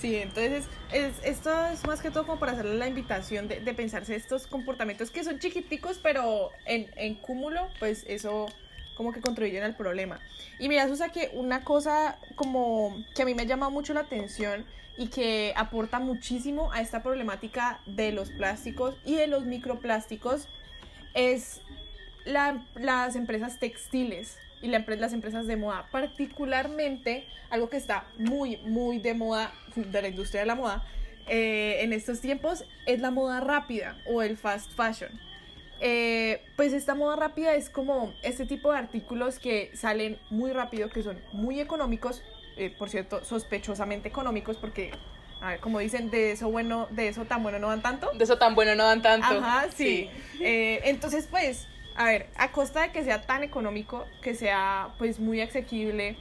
Sí, 0.00 0.14
entonces 0.14 0.64
es, 0.92 1.12
esto 1.24 1.50
es 1.66 1.84
más 1.84 2.00
que 2.00 2.12
todo 2.12 2.24
como 2.24 2.38
para 2.38 2.52
hacerle 2.52 2.76
la 2.76 2.86
invitación 2.86 3.48
de, 3.48 3.58
de 3.58 3.74
pensarse 3.74 4.14
estos 4.14 4.46
comportamientos 4.46 5.10
que 5.10 5.24
son 5.24 5.40
chiquiticos, 5.40 5.98
pero 6.00 6.50
en, 6.66 6.88
en 6.94 7.16
cúmulo, 7.16 7.66
pues 7.80 8.04
eso 8.06 8.46
como 8.94 9.12
que 9.12 9.20
contribuyen 9.20 9.64
al 9.64 9.74
problema. 9.74 10.20
Y 10.60 10.68
mira, 10.68 10.86
Susa, 10.86 11.08
que 11.08 11.30
una 11.34 11.64
cosa 11.64 12.16
como 12.36 12.96
que 13.16 13.22
a 13.22 13.24
mí 13.24 13.34
me 13.34 13.44
llama 13.46 13.70
mucho 13.70 13.92
la 13.92 14.00
atención 14.02 14.64
y 14.96 15.08
que 15.08 15.52
aporta 15.56 15.98
muchísimo 15.98 16.70
a 16.70 16.80
esta 16.80 17.02
problemática 17.02 17.80
de 17.86 18.12
los 18.12 18.30
plásticos 18.30 18.94
y 19.04 19.16
de 19.16 19.26
los 19.26 19.46
microplásticos 19.46 20.46
es 21.14 21.60
la- 22.24 22.62
las 22.76 23.16
empresas 23.16 23.58
textiles 23.58 24.38
y 24.62 24.68
la 24.68 24.84
las 24.86 25.12
empresas 25.12 25.46
de 25.46 25.56
moda, 25.56 25.86
particularmente 25.90 27.26
algo 27.50 27.68
que 27.68 27.76
está 27.76 28.06
muy, 28.18 28.56
muy 28.58 28.98
de 28.98 29.14
moda, 29.14 29.52
de 29.74 30.02
la 30.02 30.08
industria 30.08 30.40
de 30.40 30.46
la 30.46 30.54
moda, 30.54 30.84
eh, 31.28 31.78
en 31.80 31.92
estos 31.92 32.20
tiempos, 32.20 32.64
es 32.86 33.00
la 33.00 33.10
moda 33.10 33.40
rápida 33.40 33.98
o 34.06 34.22
el 34.22 34.36
fast 34.36 34.72
fashion. 34.72 35.10
Eh, 35.80 36.42
pues 36.56 36.72
esta 36.72 36.94
moda 36.94 37.14
rápida 37.16 37.54
es 37.54 37.70
como 37.70 38.12
este 38.22 38.46
tipo 38.46 38.72
de 38.72 38.78
artículos 38.78 39.38
que 39.38 39.70
salen 39.74 40.18
muy 40.30 40.52
rápido, 40.52 40.90
que 40.90 41.02
son 41.02 41.20
muy 41.32 41.60
económicos, 41.60 42.22
eh, 42.56 42.74
por 42.76 42.90
cierto, 42.90 43.24
sospechosamente 43.24 44.08
económicos, 44.08 44.56
porque, 44.56 44.90
a 45.40 45.50
ver, 45.50 45.60
como 45.60 45.78
dicen, 45.78 46.10
de 46.10 46.32
eso 46.32 46.50
bueno, 46.50 46.88
de 46.90 47.08
eso 47.08 47.26
tan 47.26 47.42
bueno 47.44 47.60
no 47.60 47.68
dan 47.68 47.82
tanto. 47.82 48.10
De 48.12 48.24
eso 48.24 48.38
tan 48.38 48.56
bueno 48.56 48.74
no 48.74 48.84
dan 48.84 49.02
tanto. 49.02 49.26
Ajá, 49.26 49.68
sí. 49.72 50.10
Eh, 50.40 50.80
entonces, 50.84 51.28
pues, 51.30 51.68
a 51.98 52.04
ver, 52.04 52.28
a 52.36 52.52
costa 52.52 52.82
de 52.82 52.92
que 52.92 53.02
sea 53.02 53.22
tan 53.22 53.42
económico, 53.42 54.06
que 54.22 54.32
sea 54.34 54.90
pues 54.98 55.18
muy 55.18 55.40
asequible 55.40 56.16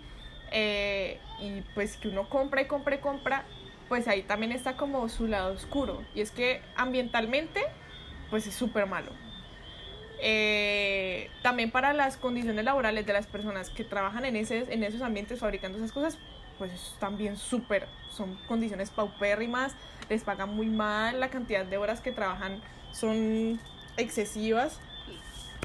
eh, 0.51 1.19
y 1.39 1.61
pues 1.75 1.97
que 1.97 2.07
uno 2.07 2.27
compra 2.29 2.61
y 2.61 2.65
compra 2.65 2.95
y 2.95 2.97
compra, 2.97 3.45
pues 3.87 4.07
ahí 4.07 4.23
también 4.23 4.51
está 4.51 4.75
como 4.75 5.07
su 5.07 5.27
lado 5.27 5.53
oscuro. 5.53 6.03
Y 6.15 6.21
es 6.21 6.31
que 6.31 6.61
ambientalmente, 6.75 7.61
pues 8.31 8.47
es 8.47 8.55
súper 8.55 8.87
malo. 8.87 9.11
Eh, 10.19 11.29
también 11.43 11.69
para 11.69 11.93
las 11.93 12.17
condiciones 12.17 12.65
laborales 12.65 13.05
de 13.05 13.13
las 13.13 13.27
personas 13.27 13.69
que 13.69 13.83
trabajan 13.83 14.25
en, 14.25 14.35
ese, 14.35 14.65
en 14.73 14.83
esos 14.83 15.03
ambientes 15.03 15.39
fabricando 15.39 15.77
esas 15.77 15.91
cosas, 15.91 16.17
pues 16.57 16.95
también 16.99 17.37
súper, 17.37 17.87
son 18.09 18.35
condiciones 18.47 18.89
paupérrimas, 18.89 19.75
les 20.09 20.23
pagan 20.23 20.55
muy 20.55 20.69
mal, 20.69 21.19
la 21.19 21.29
cantidad 21.29 21.65
de 21.65 21.77
horas 21.77 22.01
que 22.01 22.11
trabajan 22.11 22.63
son 22.91 23.59
excesivas. 23.95 24.79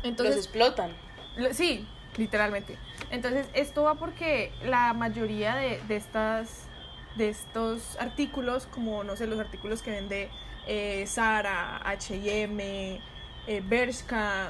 Los 0.03 0.11
Entonces, 0.11 0.37
explotan. 0.37 0.93
Lo- 1.37 1.55
Sí, 1.55 1.87
literalmente. 2.17 2.77
Entonces, 3.11 3.47
esto 3.55 3.85
va 3.85 3.95
porque 3.95 4.53
la 4.65 4.93
mayoría 4.95 5.55
de, 5.57 5.81
de 5.89 5.97
estas 5.97 6.67
de 7.15 7.29
estos 7.29 7.97
artículos, 8.01 8.65
como 8.67 9.05
no 9.05 9.17
sé, 9.17 9.27
los 9.27 9.39
artículos 9.39 9.83
que 9.83 9.91
vende 9.91 10.31
eh, 10.67 11.05
Zara, 11.07 11.77
H&M, 11.85 13.01
eh, 13.47 13.63
Bershka, 13.63 14.49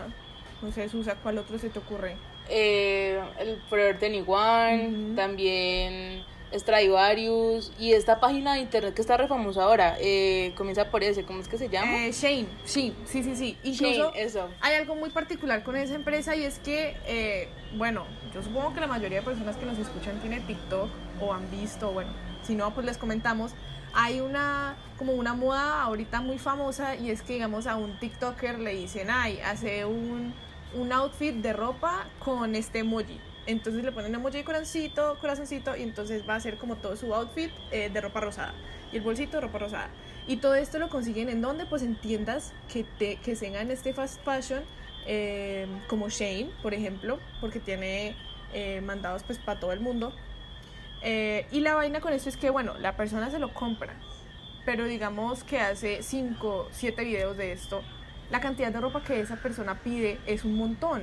no 0.60 0.70
sé, 0.70 0.88
Susa, 0.88 1.16
¿cuál 1.16 1.38
otro 1.38 1.58
se 1.58 1.70
te 1.70 1.80
ocurre? 1.80 2.16
Eh, 2.48 3.20
el 3.40 3.60
Forever 3.68 3.98
21, 3.98 5.08
Ujú. 5.08 5.14
también 5.16 6.22
Stradivarius 6.54 7.72
y 7.78 7.92
esta 7.92 8.20
página 8.20 8.54
de 8.54 8.60
internet 8.60 8.94
que 8.94 9.00
está 9.00 9.16
re 9.16 9.28
famosa 9.28 9.64
ahora, 9.64 9.96
eh, 10.00 10.52
comienza 10.56 10.90
por 10.90 11.02
ese, 11.02 11.24
¿cómo 11.24 11.40
es 11.40 11.48
que 11.48 11.58
se 11.58 11.68
llama? 11.68 12.06
Eh, 12.06 12.12
Shane, 12.12 12.46
Shein, 12.66 12.94
sí, 13.04 13.22
sí, 13.22 13.36
sí. 13.36 13.58
Incluso 13.62 14.12
Shane, 14.12 14.22
eso. 14.22 14.48
hay 14.60 14.74
algo 14.74 14.94
muy 14.94 15.10
particular 15.10 15.62
con 15.62 15.76
esa 15.76 15.94
empresa 15.94 16.36
y 16.36 16.44
es 16.44 16.58
que, 16.58 16.96
eh, 17.06 17.48
bueno, 17.76 18.04
yo 18.34 18.42
supongo 18.42 18.74
que 18.74 18.80
la 18.80 18.86
mayoría 18.86 19.18
de 19.18 19.24
personas 19.24 19.56
que 19.56 19.66
nos 19.66 19.78
escuchan 19.78 20.18
tiene 20.20 20.40
TikTok 20.40 20.88
o 21.20 21.32
han 21.32 21.50
visto, 21.50 21.92
bueno, 21.92 22.10
si 22.42 22.54
no, 22.54 22.72
pues 22.74 22.86
les 22.86 22.98
comentamos. 22.98 23.52
Hay 23.94 24.20
una, 24.20 24.76
como 24.98 25.12
una 25.12 25.34
moda 25.34 25.82
ahorita 25.82 26.22
muy 26.22 26.38
famosa 26.38 26.96
y 26.96 27.10
es 27.10 27.22
que, 27.22 27.34
digamos, 27.34 27.66
a 27.66 27.76
un 27.76 27.98
TikToker 27.98 28.58
le 28.58 28.74
dicen, 28.74 29.10
ay, 29.10 29.38
hace 29.40 29.84
un, 29.84 30.32
un 30.74 30.92
outfit 30.92 31.34
de 31.34 31.52
ropa 31.52 32.06
con 32.18 32.54
este 32.54 32.78
emoji. 32.80 33.20
Entonces 33.46 33.84
le 33.84 33.92
ponen 33.92 34.14
emoji 34.14 34.38
de 34.38 34.44
corazoncito, 34.44 35.18
corazoncito 35.20 35.76
y 35.76 35.82
entonces 35.82 36.28
va 36.28 36.36
a 36.36 36.40
ser 36.40 36.56
como 36.58 36.76
todo 36.76 36.96
su 36.96 37.12
outfit 37.14 37.50
eh, 37.70 37.90
de 37.92 38.00
ropa 38.00 38.20
rosada. 38.20 38.54
Y 38.92 38.96
el 38.96 39.02
bolsito 39.02 39.38
de 39.38 39.40
ropa 39.42 39.58
rosada. 39.58 39.88
Y 40.26 40.36
todo 40.36 40.54
esto 40.54 40.78
lo 40.78 40.88
consiguen 40.88 41.28
en 41.28 41.40
donde? 41.40 41.66
Pues 41.66 41.82
en 41.82 41.96
tiendas 41.96 42.52
que, 42.72 42.84
te, 42.84 43.16
que 43.16 43.34
tengan 43.34 43.70
este 43.70 43.92
fast 43.92 44.22
fashion, 44.24 44.62
eh, 45.06 45.66
como 45.88 46.08
Shane, 46.08 46.50
por 46.62 46.74
ejemplo, 46.74 47.18
porque 47.40 47.58
tiene 47.58 48.14
eh, 48.54 48.80
mandados 48.80 49.22
pues 49.24 49.38
para 49.38 49.58
todo 49.58 49.72
el 49.72 49.80
mundo. 49.80 50.12
Eh, 51.02 51.46
y 51.50 51.60
la 51.60 51.74
vaina 51.74 52.00
con 52.00 52.12
esto 52.12 52.28
es 52.28 52.36
que, 52.36 52.50
bueno, 52.50 52.74
la 52.78 52.96
persona 52.96 53.30
se 53.30 53.40
lo 53.40 53.52
compra, 53.52 53.94
pero 54.64 54.84
digamos 54.84 55.42
que 55.42 55.58
hace 55.58 56.02
5, 56.02 56.68
7 56.70 57.04
videos 57.04 57.36
de 57.36 57.52
esto, 57.52 57.82
la 58.30 58.40
cantidad 58.40 58.72
de 58.72 58.80
ropa 58.80 59.02
que 59.02 59.20
esa 59.20 59.36
persona 59.36 59.80
pide 59.82 60.20
es 60.26 60.44
un 60.44 60.54
montón. 60.54 61.02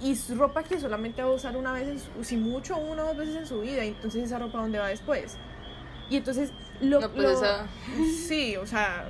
Y 0.00 0.12
es 0.12 0.36
ropa 0.36 0.62
que 0.62 0.78
solamente 0.78 1.22
va 1.22 1.28
a 1.28 1.32
usar 1.32 1.56
una 1.56 1.72
vez, 1.72 1.88
en 1.88 1.98
su- 1.98 2.22
si 2.24 2.36
mucho, 2.36 2.76
una 2.76 3.04
o 3.04 3.06
dos 3.08 3.16
veces 3.16 3.36
en 3.36 3.46
su 3.46 3.60
vida. 3.60 3.84
y 3.84 3.88
Entonces, 3.88 4.24
¿esa 4.24 4.38
ropa 4.38 4.58
dónde 4.60 4.78
va 4.78 4.88
después? 4.88 5.36
Y 6.10 6.16
entonces, 6.18 6.52
lo, 6.80 7.00
No, 7.00 7.10
pues 7.10 7.22
lo- 7.24 7.30
esa- 7.32 7.66
Sí, 8.28 8.56
o 8.56 8.66
sea, 8.66 9.08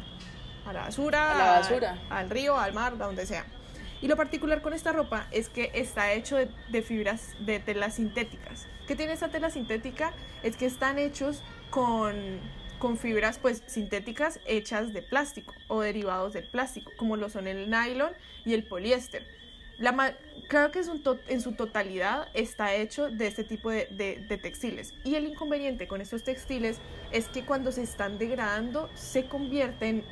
a 0.64 0.72
la 0.72 0.82
basura. 0.82 1.32
A 1.32 1.38
la 1.38 1.50
basura. 1.60 1.98
Al 2.10 2.30
río, 2.30 2.56
al 2.58 2.72
mar, 2.72 2.92
a 2.94 2.96
donde 3.06 3.26
sea. 3.26 3.44
Y 4.00 4.08
lo 4.08 4.16
particular 4.16 4.60
con 4.62 4.74
esta 4.74 4.92
ropa 4.92 5.26
es 5.30 5.48
que 5.48 5.70
está 5.74 6.12
hecho 6.12 6.36
de, 6.36 6.48
de 6.70 6.82
fibras 6.82 7.34
de 7.40 7.58
telas 7.60 7.94
sintéticas. 7.94 8.66
¿Qué 8.86 8.94
tiene 8.94 9.12
esta 9.14 9.28
tela 9.28 9.50
sintética? 9.50 10.12
Es 10.42 10.56
que 10.56 10.66
están 10.66 10.98
hechos 10.98 11.42
con, 11.70 12.14
con 12.78 12.98
fibras 12.98 13.38
pues 13.38 13.62
sintéticas 13.66 14.38
hechas 14.46 14.92
de 14.92 15.02
plástico 15.02 15.54
o 15.68 15.80
derivados 15.80 16.34
del 16.34 16.44
plástico, 16.44 16.92
como 16.98 17.16
lo 17.16 17.30
son 17.30 17.48
el 17.48 17.70
nylon 17.70 18.12
y 18.44 18.52
el 18.54 18.64
poliéster. 18.64 19.26
La 19.78 20.14
creo 20.48 20.70
que 20.70 20.78
es 20.78 20.88
un 20.88 21.02
en 21.28 21.40
su 21.40 21.52
totalidad 21.52 22.28
está 22.34 22.74
hecho 22.74 23.08
de 23.10 23.26
este 23.26 23.44
tipo 23.44 23.70
de, 23.70 23.86
de- 23.90 24.24
de 24.28 24.38
textiles. 24.38 24.94
Y 25.04 25.16
el 25.16 25.26
inconveniente 25.26 25.86
con 25.86 26.00
estos 26.00 26.22
textiles 26.22 26.78
es 27.10 27.28
que 27.28 27.44
cuando 27.44 27.72
se 27.72 27.82
están 27.82 28.16
degradando 28.18 28.88
se 28.94 29.26
convierten 29.26 30.04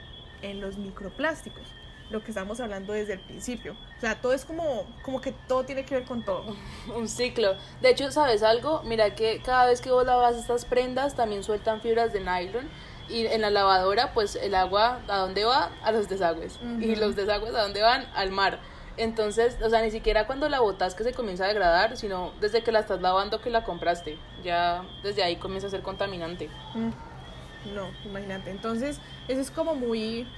en 0.42 0.60
los 0.60 0.76
microplásticos, 0.76 1.62
lo 2.10 2.22
que 2.22 2.32
estamos 2.32 2.60
hablando 2.60 2.92
desde 2.92 3.14
el 3.14 3.20
principio. 3.20 3.74
O 3.96 4.00
sea, 4.00 4.20
todo 4.20 4.34
es 4.34 4.44
como, 4.44 4.84
como 5.02 5.20
que 5.22 5.32
todo 5.48 5.64
tiene 5.64 5.84
que 5.86 5.94
ver 5.94 6.04
con 6.04 6.22
todo. 6.24 6.54
Un 6.94 7.08
ciclo. 7.08 7.54
De 7.80 7.90
hecho, 7.90 8.10
¿sabes 8.12 8.42
algo? 8.42 8.82
Mira 8.82 9.14
que 9.14 9.40
cada 9.42 9.66
vez 9.66 9.80
que 9.80 9.90
vos 9.90 10.04
lavas 10.04 10.36
estas 10.36 10.66
prendas 10.66 11.14
también 11.16 11.42
sueltan 11.42 11.80
fibras 11.80 12.12
de 12.12 12.20
nylon. 12.20 12.68
Y 13.08 13.26
en 13.26 13.40
la 13.42 13.50
lavadora, 13.50 14.12
pues 14.14 14.34
el 14.36 14.54
agua, 14.54 15.00
¿a 15.08 15.18
dónde 15.18 15.44
va? 15.44 15.70
A 15.82 15.92
los 15.92 16.08
desagües. 16.08 16.58
Y 16.80 16.96
los 16.96 17.16
desagües, 17.16 17.54
¿a 17.54 17.62
dónde 17.62 17.82
van? 17.82 18.06
Al 18.14 18.30
mar. 18.30 18.58
Entonces, 18.96 19.56
o 19.62 19.68
sea, 19.70 19.82
ni 19.82 19.90
siquiera 19.90 20.26
cuando 20.26 20.48
la 20.48 20.60
botas 20.60 20.94
que 20.94 21.02
se 21.02 21.12
comienza 21.12 21.44
a 21.44 21.48
degradar, 21.48 21.96
sino 21.96 22.32
desde 22.40 22.62
que 22.62 22.70
la 22.70 22.80
estás 22.80 23.00
lavando 23.00 23.40
que 23.40 23.50
la 23.50 23.64
compraste. 23.64 24.18
Ya 24.44 24.84
desde 25.02 25.22
ahí 25.22 25.36
comienza 25.36 25.66
a 25.66 25.70
ser 25.70 25.82
contaminante. 25.82 26.48
Mm, 26.74 27.74
No, 27.74 27.88
imagínate. 28.04 28.50
Entonces, 28.50 29.00
eso 29.26 29.40
es 29.40 29.50
como 29.50 29.74
muy, 29.74 30.28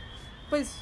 pues, 0.48 0.80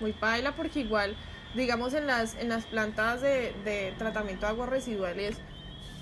muy 0.00 0.12
paila 0.12 0.52
porque 0.52 0.80
igual, 0.80 1.16
digamos, 1.54 1.94
en 1.94 2.06
las, 2.06 2.34
en 2.34 2.48
las 2.48 2.66
plantas 2.66 3.22
de, 3.22 3.94
tratamiento 3.98 4.46
de 4.46 4.52
aguas 4.52 4.68
residuales, 4.68 5.38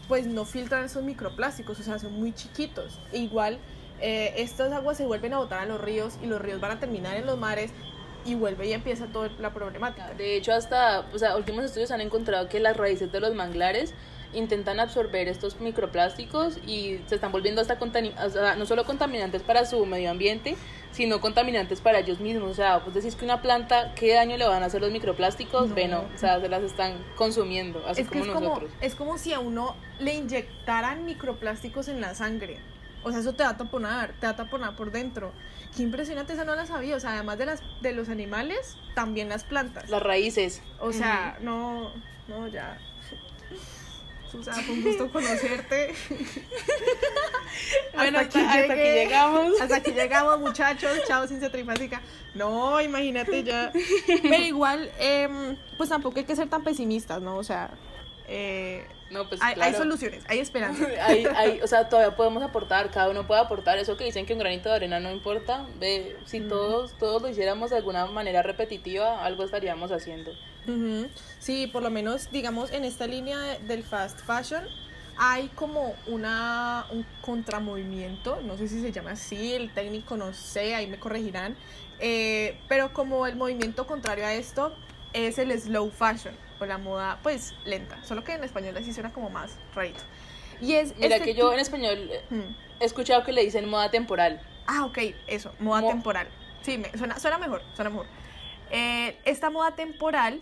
pues 0.08 0.26
no 0.26 0.44
filtran 0.44 0.84
esos 0.84 1.02
microplásticos, 1.02 1.78
o 1.80 1.82
sea, 1.82 1.98
son 1.98 2.12
muy 2.12 2.32
chiquitos. 2.32 2.98
E 3.12 3.18
igual, 3.18 3.58
eh, 4.00 4.34
estas 4.38 4.72
aguas 4.72 4.96
se 4.96 5.06
vuelven 5.06 5.32
a 5.32 5.38
botar 5.38 5.60
a 5.60 5.66
los 5.66 5.80
ríos 5.80 6.18
y 6.22 6.26
los 6.26 6.40
ríos 6.40 6.60
van 6.60 6.72
a 6.72 6.80
terminar 6.80 7.16
en 7.16 7.26
los 7.26 7.38
mares 7.38 7.70
y 8.24 8.34
vuelve 8.34 8.66
y 8.68 8.72
empieza 8.72 9.06
toda 9.06 9.30
la 9.38 9.52
problemática. 9.52 10.12
De 10.14 10.36
hecho, 10.36 10.52
hasta, 10.52 11.06
o 11.12 11.18
sea, 11.18 11.36
últimos 11.36 11.64
estudios 11.64 11.90
han 11.90 12.00
encontrado 12.00 12.48
que 12.48 12.60
las 12.60 12.76
raíces 12.76 13.10
de 13.12 13.20
los 13.20 13.34
manglares 13.34 13.94
intentan 14.32 14.80
absorber 14.80 15.28
estos 15.28 15.60
microplásticos 15.60 16.58
y 16.66 16.98
se 17.06 17.14
están 17.14 17.30
volviendo 17.30 17.60
hasta 17.60 17.78
contami- 17.78 18.12
o 18.20 18.30
sea, 18.30 18.56
no 18.56 18.66
solo 18.66 18.84
contaminantes 18.84 19.42
para 19.42 19.64
su 19.64 19.86
medio 19.86 20.10
ambiente, 20.10 20.56
sino 20.90 21.20
contaminantes 21.20 21.80
para 21.80 22.00
ellos 22.00 22.18
mismos. 22.18 22.50
O 22.50 22.54
sea, 22.54 22.80
pues 22.80 22.94
decís 22.94 23.14
que 23.14 23.24
una 23.24 23.42
planta, 23.42 23.94
¿qué 23.94 24.12
daño 24.14 24.36
le 24.36 24.44
van 24.46 24.62
a 24.64 24.66
hacer 24.66 24.80
los 24.80 24.90
microplásticos? 24.90 25.68
No. 25.68 25.74
Bueno, 25.74 26.04
o 26.12 26.18
sea, 26.18 26.40
se 26.40 26.48
las 26.48 26.64
están 26.64 26.94
consumiendo, 27.14 27.84
así 27.86 28.00
es 28.00 28.08
que 28.08 28.18
como 28.18 28.24
es 28.24 28.30
como, 28.34 28.48
nosotros. 28.48 28.70
es 28.80 28.94
como 28.96 29.18
si 29.18 29.32
a 29.32 29.38
uno 29.38 29.76
le 30.00 30.14
inyectaran 30.14 31.04
microplásticos 31.04 31.86
en 31.86 32.00
la 32.00 32.14
sangre. 32.16 32.58
O 33.04 33.10
sea, 33.10 33.20
eso 33.20 33.34
te 33.34 33.42
va 33.44 33.50
a 33.50 33.56
taponar, 33.56 34.14
te 34.18 34.26
va 34.26 34.32
a 34.32 34.36
taponar 34.36 34.74
por 34.76 34.90
dentro. 34.90 35.32
Qué 35.76 35.82
impresionante, 35.82 36.32
esa 36.32 36.44
no 36.44 36.54
la 36.54 36.66
sabía. 36.66 36.96
O 36.96 37.00
sea, 37.00 37.10
además 37.12 37.38
de 37.38 37.46
las 37.46 37.62
de 37.82 37.92
los 37.92 38.08
animales, 38.08 38.76
también 38.94 39.28
las 39.28 39.44
plantas. 39.44 39.88
Las 39.90 40.02
raíces. 40.02 40.62
O 40.80 40.92
sea, 40.92 41.36
no, 41.40 41.92
no, 42.28 42.48
ya. 42.48 42.78
Susana, 44.30 44.62
fue 44.62 44.74
un 44.74 44.82
gusto 44.82 45.12
conocerte. 45.12 45.94
Bueno, 47.94 48.18
Hasta 48.18 48.40
hasta, 48.40 48.50
aquí 48.50 48.60
hasta 48.60 48.72
aquí 48.72 48.82
llegué. 48.82 49.04
llegamos. 49.04 49.60
Hasta 49.60 49.76
aquí 49.76 49.92
llegamos, 49.92 50.40
muchachos. 50.40 50.90
Chao, 51.06 51.26
ciencia 51.28 51.52
trifásica. 51.52 52.00
No, 52.34 52.80
imagínate 52.80 53.44
ya. 53.44 53.70
Pero 54.22 54.42
igual, 54.42 54.90
em, 54.98 55.56
pues 55.76 55.88
tampoco 55.88 56.18
hay 56.18 56.24
que 56.24 56.34
ser 56.34 56.48
tan 56.48 56.64
pesimistas, 56.64 57.22
¿no? 57.22 57.36
O 57.36 57.44
sea, 57.44 57.70
eh, 58.26 58.86
No, 59.14 59.28
pues 59.28 59.40
hay, 59.42 59.72
soluciones, 59.74 60.24
hay 60.28 60.40
esperanza. 60.40 60.84
Hay- 61.06 61.24
hay- 61.24 61.60
o 61.62 61.66
sea, 61.66 61.88
todavía 61.88 62.14
podemos 62.16 62.42
aportar, 62.42 62.90
cada 62.90 63.08
uno 63.08 63.26
puede 63.26 63.40
aportar. 63.40 63.78
Eso 63.78 63.96
que 63.96 64.04
dicen 64.04 64.26
que 64.26 64.32
un 64.34 64.40
granito 64.40 64.68
de 64.68 64.74
arena 64.74 64.98
no 65.00 65.10
importa, 65.12 65.66
ve, 65.78 66.16
si 66.26 66.40
todos, 66.40 66.92
todos 66.98 67.22
lo 67.22 67.28
hiciéramos 67.28 67.70
de 67.70 67.76
alguna 67.76 68.04
manera 68.06 68.42
repetitiva, 68.42 69.24
algo 69.24 69.44
estaríamos 69.44 69.92
haciendo. 69.92 70.32
Ujú. 70.66 71.08
Sí, 71.38 71.66
por 71.68 71.82
lo 71.82 71.90
menos, 71.90 72.30
digamos, 72.32 72.72
en 72.72 72.84
esta 72.84 73.06
línea 73.06 73.38
de- 73.38 73.58
del 73.60 73.82
fast 73.84 74.20
fashion 74.20 74.64
hay 75.16 75.46
como 75.54 75.94
una, 76.08 76.86
un 76.90 77.06
contramovimiento, 77.20 78.40
no 78.42 78.56
sé 78.58 78.66
si 78.68 78.80
se 78.80 78.90
llama 78.92 79.12
así, 79.12 79.54
el 79.54 79.72
técnico 79.72 80.16
no 80.16 80.32
sé, 80.32 80.74
ahí 80.74 80.86
me 80.88 80.98
corregirán, 80.98 81.56
eh, 82.00 82.58
pero 82.68 82.92
como 82.92 83.26
el 83.26 83.36
movimiento 83.36 83.86
contrario 83.86 84.26
a 84.26 84.32
esto 84.34 84.74
es 85.12 85.38
el 85.38 85.52
slow 85.60 85.90
fashion, 85.90 86.34
o 86.60 86.66
la 86.66 86.78
moda 86.78 87.18
pues 87.22 87.54
lenta, 87.64 88.02
solo 88.04 88.24
que 88.24 88.32
en 88.34 88.44
español 88.44 88.76
así 88.76 88.92
suena 88.92 89.12
como 89.12 89.30
más 89.30 89.56
rarito. 89.74 90.00
Y 90.60 90.74
es 90.74 90.96
Mira 90.96 91.16
este 91.16 91.24
que 91.28 91.34
yo 91.34 91.52
en 91.52 91.58
español 91.58 92.10
Hmm. 92.30 92.54
he 92.80 92.84
escuchado 92.84 93.24
que 93.24 93.32
le 93.32 93.42
dicen 93.44 93.68
moda 93.68 93.90
temporal. 93.90 94.40
Ah, 94.66 94.84
ok, 94.84 94.98
eso, 95.26 95.52
moda 95.58 95.80
Mo- 95.82 95.88
temporal. 95.88 96.28
Sí, 96.62 96.78
me, 96.78 96.90
suena, 96.96 97.18
suena 97.18 97.38
mejor, 97.38 97.62
suena 97.74 97.90
mejor. 97.90 98.06
Eh, 98.70 99.18
esta 99.24 99.50
moda 99.50 99.72
temporal 99.72 100.40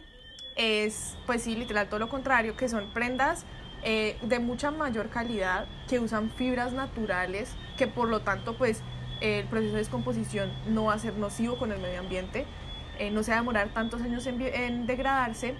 es, 0.54 1.16
pues 1.26 1.42
sí, 1.42 1.56
literal, 1.56 1.88
todo 1.88 1.98
lo 1.98 2.08
contrario, 2.08 2.56
que 2.56 2.68
son 2.68 2.88
prendas 2.90 3.44
eh, 3.84 4.16
de 4.22 4.38
mucha 4.38 4.70
mayor 4.70 5.08
calidad, 5.08 5.66
que 5.88 5.98
usan 5.98 6.30
fibras 6.30 6.72
naturales, 6.72 7.54
que 7.76 7.88
por 7.88 8.08
lo 8.08 8.20
tanto, 8.20 8.54
pues, 8.56 8.80
eh, 9.20 9.40
el 9.40 9.46
proceso 9.46 9.72
de 9.72 9.78
descomposición 9.78 10.52
no 10.68 10.84
va 10.84 10.94
a 10.94 10.98
ser 11.00 11.14
nocivo 11.14 11.56
con 11.56 11.72
el 11.72 11.80
medio 11.80 11.98
ambiente, 11.98 12.46
eh, 12.98 13.10
no 13.10 13.24
se 13.24 13.32
va 13.32 13.38
a 13.38 13.40
demorar 13.40 13.70
tantos 13.70 14.00
años 14.02 14.24
en, 14.26 14.40
en 14.40 14.86
degradarse. 14.86 15.56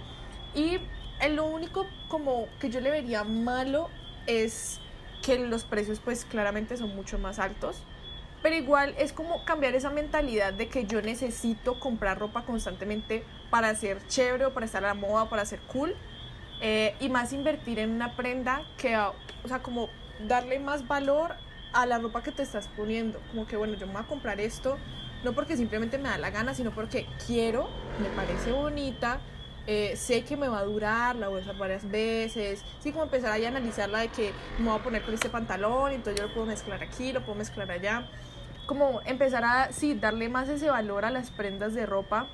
Y 0.55 0.79
lo 1.31 1.47
único 1.47 1.87
como 2.09 2.49
que 2.61 2.69
yo 2.71 2.81
le 2.81 2.91
vería 2.91 3.25
malo 3.25 3.89
es 4.27 4.81
que 5.23 5.39
los 5.39 5.65
precios, 5.65 6.01
pues, 6.01 6.25
claramente 6.25 6.77
son 6.77 6.95
mucho 6.95 7.19
más 7.19 7.39
altos. 7.39 7.83
Pero 8.43 8.57
igual 8.57 8.95
es 8.99 9.13
como 9.13 9.45
cambiar 9.45 9.75
esa 9.77 9.91
mentalidad 9.91 10.53
de 10.53 10.69
que 10.69 10.85
yo 10.85 11.01
necesito 11.01 11.79
comprar 11.79 12.19
ropa 12.19 12.43
constantemente 12.45 13.25
para 13.51 13.73
ser 13.77 14.05
chévere 14.09 14.47
o 14.47 14.53
para 14.53 14.67
estar 14.67 14.85
a 14.85 14.89
la 14.89 14.95
moda 14.95 15.29
para 15.29 15.45
ser 15.45 15.61
cool. 15.61 15.95
eh, 16.61 16.95
y 17.01 17.09
más 17.09 17.33
invertir 17.33 17.81
en 17.81 17.91
una 17.91 18.15
prenda 18.15 18.63
que, 18.77 18.97
o 18.97 19.15
sea, 19.49 19.61
como 19.61 19.89
darle 20.29 20.61
más 20.61 20.87
valor 20.87 21.35
a 21.73 21.87
la 21.87 21.99
ropa 21.99 22.23
que 22.23 22.31
te 22.31 22.43
estás 22.43 22.69
poniendo. 22.69 23.21
Como 23.31 23.47
que, 23.47 23.57
bueno, 23.57 23.75
yo 23.75 23.87
me 23.87 23.95
voy 23.95 24.03
a 24.03 24.07
comprar 24.07 24.41
esto, 24.41 24.79
no 25.25 25.33
porque 25.33 25.57
simplemente 25.57 25.99
me 25.99 26.09
da 26.09 26.19
la 26.19 26.31
gana, 26.31 26.55
sino 26.55 26.71
porque 26.71 27.09
quiero, 27.27 27.69
me 28.01 28.09
parece 28.11 28.53
bonita 28.53 29.21
eh, 29.67 29.95
sé 29.97 30.25
que 30.25 30.37
me 30.37 30.49
va 30.49 30.59
a 30.59 30.65
durar, 30.65 31.17
la 31.17 31.29
voy 31.29 31.41
a 31.41 31.43
usar 31.43 31.57
varias 31.57 31.89
veces, 31.89 32.65
sí, 32.81 32.91
como 32.91 33.05
empezar 33.05 33.31
a 33.33 33.49
analizarla 33.49 34.01
de 34.01 34.09
que 34.09 34.33
me 34.59 34.71
voy 34.71 34.81
a 34.81 34.83
poner 34.83 35.03
con 35.03 35.15
este 35.15 35.29
pantalón, 35.29 35.93
entonces 35.93 36.21
yo 36.21 36.27
lo 36.27 36.35
puedo 36.35 36.47
mezclar 36.47 36.83
aquí, 36.83 37.13
lo 37.13 37.21
puedo 37.21 37.37
mezclar 37.37 37.71
allá, 37.71 38.09
como 38.67 39.01
empezar 39.05 39.45
a, 39.45 39.73
sí, 39.73 39.95
darle 39.95 40.29
más 40.29 40.49
ese 40.49 40.71
valor 40.71 41.05
a 41.05 41.11
las 41.11 41.31
prendas 41.31 41.75
de 41.75 41.87
ropa 41.87 42.27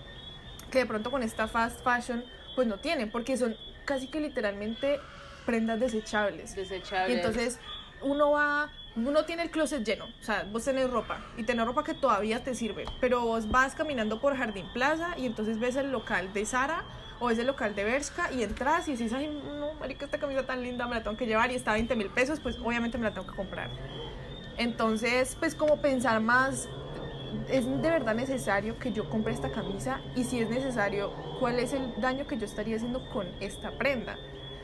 que 0.71 0.81
de 0.81 0.87
pronto 0.87 1.11
con 1.11 1.23
esta 1.23 1.49
fast 1.49 1.83
fashion 1.83 2.25
pues 2.55 2.67
no 2.67 2.79
tienen, 2.79 3.11
porque 3.11 3.37
son 3.37 3.57
casi 3.85 4.09
que 4.09 4.21
literalmente 4.21 5.01
prendas 5.47 5.81
desechables. 5.81 6.55
Desechables. 6.55 7.11
Y 7.11 7.19
entonces 7.19 7.59
uno 8.01 8.31
va, 8.33 8.71
uno 8.97 9.25
tiene 9.25 9.43
el 9.43 9.51
closet 9.51 9.85
lleno, 9.85 10.07
o 10.07 10.25
sea, 10.25 10.47
vos 10.51 10.65
tenés 10.65 10.91
ropa 10.91 11.21
y 11.37 11.43
tenés 11.43 11.67
ropa 11.67 11.85
que 11.85 11.95
todavía 11.95 12.43
te 12.43 12.55
sirve, 12.55 12.85
pero 13.01 13.21
vos 13.21 13.51
vas 13.51 13.75
caminando 13.75 14.21
por 14.21 14.37
Jardín 14.37 14.67
Plaza 14.73 15.15
y 15.19 15.27
entonces 15.27 15.59
ves 15.59 15.77
el 15.77 15.91
local 15.91 16.33
de 16.33 16.47
Sara 16.47 16.85
o 17.21 17.27
ves 17.27 17.39
el 17.39 17.47
local 17.47 17.75
de 17.75 17.85
Bershka 17.85 18.33
y 18.33 18.43
entras 18.43 18.89
y 18.89 18.93
dices, 18.93 19.13
ay, 19.13 19.29
no, 19.29 19.75
marica, 19.75 20.05
esta 20.05 20.19
camisa 20.19 20.45
tan 20.45 20.63
linda 20.63 20.87
me 20.87 20.97
la 20.97 21.03
tengo 21.03 21.17
que 21.17 21.27
llevar 21.27 21.51
y 21.51 21.55
está 21.55 21.73
a 21.73 21.75
20 21.75 21.97
mil 21.97 22.11
pesos, 22.11 22.41
pues 22.41 22.57
obviamente 22.59 22.99
me 22.99 23.05
la 23.05 23.13
tengo 23.13 23.27
que 23.27 23.37
comprar. 23.37 23.71
Entonces, 24.57 25.37
pues 25.39 25.55
como 25.55 25.81
pensar 25.81 26.21
más, 26.21 26.69
es 27.49 27.65
de 27.65 27.91
verdad 27.91 28.15
necesario 28.15 28.79
que 28.79 28.93
yo 28.93 29.09
compre 29.09 29.33
esta 29.33 29.51
camisa 29.51 30.01
y 30.17 30.25
si 30.25 30.41
es 30.41 30.49
necesario, 30.49 31.13
¿cuál 31.39 31.59
es 31.59 31.73
el 31.73 31.93
daño 32.01 32.27
que 32.27 32.39
yo 32.39 32.45
estaría 32.45 32.77
haciendo 32.77 33.09
con 33.11 33.27
esta 33.41 33.71
prenda? 33.73 34.17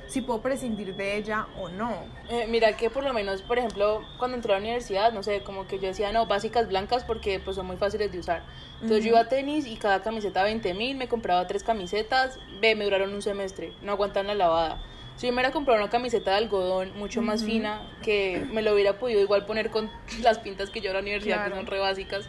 Si 0.09 0.21
puedo 0.21 0.40
prescindir 0.40 0.95
de 0.95 1.17
ella 1.17 1.47
o 1.59 1.69
no. 1.69 1.93
Eh, 2.29 2.47
mira 2.49 2.77
que 2.77 2.90
por 2.90 3.05
lo 3.05 3.12
menos, 3.12 3.43
por 3.43 3.59
ejemplo, 3.59 4.03
cuando 4.19 4.37
entré 4.37 4.53
a 4.53 4.57
la 4.57 4.62
universidad, 4.62 5.12
no 5.12 5.23
sé, 5.23 5.40
como 5.40 5.67
que 5.67 5.79
yo 5.79 5.88
decía, 5.88 6.12
no, 6.12 6.27
básicas 6.27 6.69
blancas 6.69 7.05
porque 7.05 7.40
pues 7.40 7.57
son 7.57 7.67
muy 7.67 7.77
fáciles 7.77 8.12
de 8.12 8.19
usar. 8.19 8.43
Entonces 8.75 9.05
yo 9.05 9.11
iba 9.11 9.21
a 9.21 9.29
tenis 9.29 9.67
y 9.67 9.77
cada 9.77 10.03
camiseta 10.03 10.43
20 10.43 10.75
mil, 10.75 10.97
me 10.97 11.09
compraba 11.09 11.47
tres 11.47 11.62
camisetas, 11.62 12.38
ve, 12.61 12.75
me 12.75 12.85
duraron 12.85 13.14
un 13.14 13.23
semestre, 13.23 13.73
no 13.83 13.93
aguantan 13.93 14.27
la 14.27 14.35
lavada. 14.35 14.83
Si 15.17 15.27
yo 15.27 15.33
me 15.33 15.37
hubiera 15.37 15.53
comprado 15.53 15.81
una 15.81 15.90
camiseta 15.90 16.33
de 16.33 16.38
algodón 16.38 16.93
mucho 16.97 17.23
más 17.23 17.45
fina, 17.45 17.88
que 18.03 18.45
me 18.51 18.62
lo 18.62 18.75
hubiera 18.75 18.99
podido 18.99 19.21
igual 19.21 19.47
poner 19.47 19.71
con 19.71 19.90
las 20.21 20.38
pintas 20.38 20.71
que 20.71 20.81
yo 20.81 20.90
a 20.90 20.95
la 20.95 21.01
universidad, 21.01 21.49
que 21.49 21.55
son 21.55 21.67
re 21.67 21.79
básicas. 21.79 22.27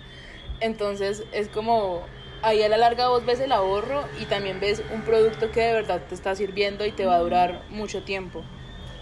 Entonces 0.59 1.23
es 1.31 1.49
como, 1.49 2.03
ahí 2.41 2.61
a 2.63 2.69
la 2.69 2.77
larga 2.77 3.09
vos 3.09 3.25
ves 3.25 3.39
el 3.39 3.51
ahorro 3.51 4.03
y 4.19 4.25
también 4.25 4.59
ves 4.59 4.83
un 4.93 5.01
producto 5.01 5.51
que 5.51 5.61
de 5.61 5.73
verdad 5.73 6.01
te 6.07 6.15
está 6.15 6.35
sirviendo 6.35 6.85
y 6.85 6.91
te 6.91 7.05
va 7.05 7.15
a 7.15 7.19
durar 7.19 7.63
mucho 7.69 8.03
tiempo. 8.03 8.43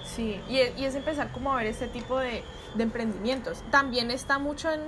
Sí, 0.04 0.40
y 0.50 0.58
es, 0.60 0.78
y 0.78 0.86
es 0.86 0.96
empezar 0.96 1.32
como 1.32 1.54
a 1.54 1.58
ver 1.58 1.68
este 1.68 1.88
tipo 1.88 2.20
de, 2.20 2.44
de 2.76 2.84
emprendimientos. 2.84 3.64
También 3.72 4.12
está 4.12 4.38
mucho 4.38 4.72
en, 4.72 4.82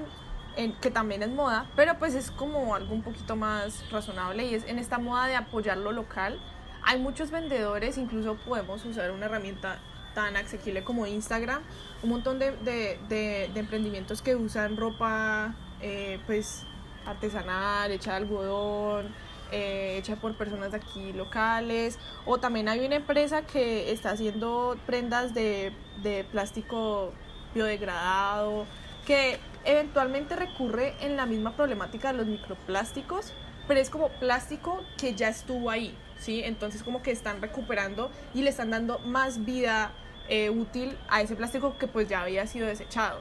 en, 0.55 0.73
que 0.79 0.91
también 0.91 1.23
es 1.23 1.29
moda, 1.29 1.65
pero 1.75 1.97
pues 1.97 2.15
es 2.15 2.31
como 2.31 2.75
algo 2.75 2.93
un 2.93 3.01
poquito 3.01 3.35
más 3.35 3.89
razonable 3.91 4.45
y 4.45 4.55
es 4.55 4.65
en 4.65 4.79
esta 4.79 4.97
moda 4.97 5.27
de 5.27 5.35
apoyar 5.35 5.77
lo 5.77 5.91
local. 5.91 6.39
Hay 6.83 6.99
muchos 6.99 7.31
vendedores, 7.31 7.97
incluso 7.97 8.35
podemos 8.35 8.85
usar 8.85 9.11
una 9.11 9.25
herramienta 9.25 9.79
tan 10.13 10.35
asequible 10.37 10.83
como 10.83 11.05
Instagram, 11.05 11.61
un 12.03 12.09
montón 12.09 12.39
de, 12.39 12.51
de, 12.57 12.99
de, 13.09 13.59
emprendimientos 13.59 14.21
que 14.21 14.35
usan 14.35 14.77
ropa 14.77 15.53
eh, 15.81 16.19
pues 16.25 16.65
artesanal, 17.05 17.91
hecha 17.91 18.11
de 18.11 18.17
algodón, 18.17 19.13
eh, 19.51 19.97
hecha 19.97 20.15
por 20.15 20.35
personas 20.35 20.71
de 20.71 20.77
aquí 20.77 21.13
locales. 21.13 21.99
O 22.25 22.37
también 22.37 22.69
hay 22.69 22.85
una 22.85 22.95
empresa 22.95 23.43
que 23.43 23.91
está 23.91 24.11
haciendo 24.11 24.77
prendas 24.85 25.33
de, 25.33 25.71
de 26.01 26.23
plástico 26.25 27.13
biodegradado, 27.53 28.65
que 29.05 29.39
eventualmente 29.63 30.35
recurre 30.35 30.95
en 31.01 31.15
la 31.15 31.25
misma 31.25 31.55
problemática 31.55 32.11
de 32.11 32.17
los 32.17 32.27
microplásticos, 32.27 33.33
pero 33.67 33.79
es 33.79 33.89
como 33.89 34.09
plástico 34.09 34.83
que 34.97 35.15
ya 35.15 35.29
estuvo 35.29 35.69
ahí, 35.69 35.97
¿sí? 36.17 36.41
Entonces 36.43 36.83
como 36.83 37.01
que 37.01 37.11
están 37.11 37.41
recuperando 37.41 38.11
y 38.33 38.43
le 38.43 38.49
están 38.49 38.69
dando 38.69 38.99
más 38.99 39.43
vida 39.43 39.91
eh, 40.27 40.49
útil 40.49 40.97
a 41.07 41.21
ese 41.21 41.35
plástico 41.35 41.77
que 41.77 41.87
pues 41.87 42.07
ya 42.07 42.21
había 42.21 42.45
sido 42.45 42.67
desechado. 42.67 43.19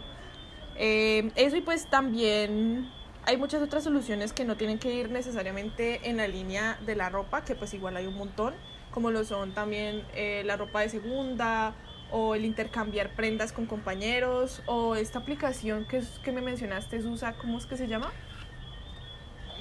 Eh, 0.77 1.31
eso 1.37 1.57
y 1.57 1.61
pues 1.61 1.87
también 1.87 2.91
hay 3.27 3.37
muchas 3.37 3.63
otras 3.63 3.85
soluciones 3.85 4.33
que 4.33 4.45
no 4.45 4.57
tienen 4.57 4.79
que 4.79 4.93
ir 4.93 5.11
necesariamente 5.11 6.09
en 6.09 6.19
la 6.19 6.29
línea 6.29 6.79
de 6.85 6.95
la 6.95 7.09
ropa, 7.09 7.45
que 7.45 7.55
pues 7.55 7.73
igual 7.75 7.97
hay 7.97 8.07
un 8.07 8.15
montón, 8.15 8.55
como 8.91 9.11
lo 9.11 9.25
son 9.25 9.53
también 9.53 10.05
eh, 10.15 10.43
la 10.45 10.57
ropa 10.57 10.81
de 10.81 10.89
segunda 10.89 11.75
o 12.11 12.35
el 12.35 12.45
intercambiar 12.45 13.11
prendas 13.15 13.53
con 13.53 13.67
compañeros 13.67 14.63
o 14.67 14.95
esta 14.95 15.19
aplicación 15.21 15.87
que, 15.87 16.03
que 16.23 16.33
me 16.33 16.43
mencionaste, 16.43 17.01
Susa, 17.01 17.33
¿cómo 17.35 17.59
es 17.59 17.67
que 17.67 17.77
se 17.77 17.89
llama? 17.89 18.13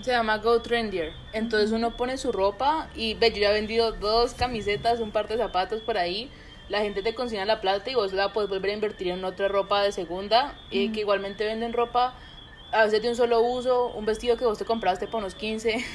Se 0.01 0.11
llama 0.11 0.37
Go 0.39 0.61
Trendier. 0.61 1.13
Entonces 1.31 1.71
uno 1.71 1.95
pone 1.95 2.17
su 2.17 2.31
ropa 2.31 2.89
y 2.95 3.13
ve, 3.13 3.31
yo 3.31 3.37
ya 3.37 3.51
he 3.51 3.53
vendido 3.53 3.93
dos 3.93 4.33
camisetas, 4.33 4.99
un 4.99 5.11
par 5.11 5.27
de 5.27 5.37
zapatos 5.37 5.81
por 5.81 5.97
ahí. 5.97 6.29
La 6.67 6.81
gente 6.81 7.01
te 7.01 7.13
consigna 7.13 7.45
la 7.45 7.61
plata 7.61 7.89
y 7.89 7.95
vos 7.95 8.11
la 8.13 8.33
puedes 8.33 8.49
volver 8.49 8.71
a 8.71 8.73
invertir 8.73 9.09
en 9.09 9.23
otra 9.23 9.47
ropa 9.47 9.81
de 9.81 9.91
segunda. 9.91 10.55
Y 10.71 10.91
que 10.91 11.01
igualmente 11.01 11.45
venden 11.45 11.73
ropa 11.73 12.15
a 12.73 12.85
veces 12.85 13.01
de 13.01 13.09
un 13.09 13.15
solo 13.15 13.41
uso, 13.41 13.87
un 13.89 14.05
vestido 14.05 14.37
que 14.37 14.45
vos 14.45 14.57
te 14.57 14.65
compraste 14.65 15.07
por 15.07 15.19
unos 15.19 15.35
15 15.35 15.85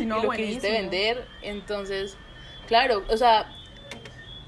y 0.00 0.04
lo 0.04 0.30
quisiste 0.30 0.70
vender. 0.70 1.26
Entonces, 1.42 2.16
claro, 2.66 3.04
o 3.08 3.16
sea, 3.16 3.54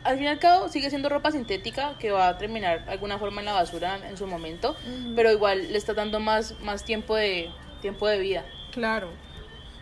al 0.05 0.17
fin 0.17 0.25
y 0.25 0.29
al 0.29 0.39
cabo 0.39 0.69
sigue 0.69 0.89
siendo 0.89 1.09
ropa 1.09 1.31
sintética 1.31 1.97
que 1.99 2.11
va 2.11 2.29
a 2.29 2.39
terminar 2.39 2.85
de 2.85 2.93
alguna 2.93 3.19
forma 3.19 3.41
en 3.41 3.47
la 3.47 3.53
basura 3.53 3.99
en 4.09 4.17
su 4.17 4.27
momento, 4.27 4.77
pero 5.15 5.31
igual 5.31 5.73
le 5.73 5.79
está 5.79 5.95
dando 5.95 6.21
más, 6.21 6.59
más 6.61 6.85
tiempo, 6.85 7.17
de, 7.17 7.51
tiempo 7.81 8.07
de 8.07 8.19
vida. 8.19 8.45
Claro. 8.73 9.09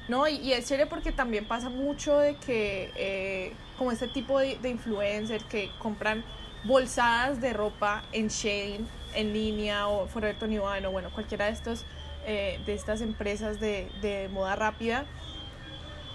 No, 0.09 0.27
y, 0.27 0.37
y 0.37 0.53
es 0.55 0.67
chévere 0.67 0.87
porque 0.87 1.13
también 1.13 1.45
pasa 1.45 1.69
mucho 1.69 2.19
de 2.19 2.37
que, 2.37 2.91
eh, 2.97 3.53
como 3.77 3.93
este 3.93 4.09
tipo 4.09 4.39
de, 4.39 4.57
de 4.57 4.71
influencers 4.71 5.45
que 5.45 5.71
compran 5.79 6.25
bolsadas 6.65 7.41
de 7.43 7.53
ropa 7.53 8.03
en 8.13 8.29
Shein, 8.29 8.89
en 9.15 9.33
línea 9.33 9.89
o 9.89 10.07
Forever 10.07 10.37
21 10.39 10.89
o 10.89 10.91
bueno, 10.91 11.11
cualquiera 11.11 11.47
de 11.47 11.53
estos 11.53 11.85
eh, 12.31 12.61
de 12.67 12.75
estas 12.75 13.01
empresas 13.01 13.59
de, 13.59 13.91
de, 14.03 14.29
moda 14.29 14.55
rápida 14.55 15.07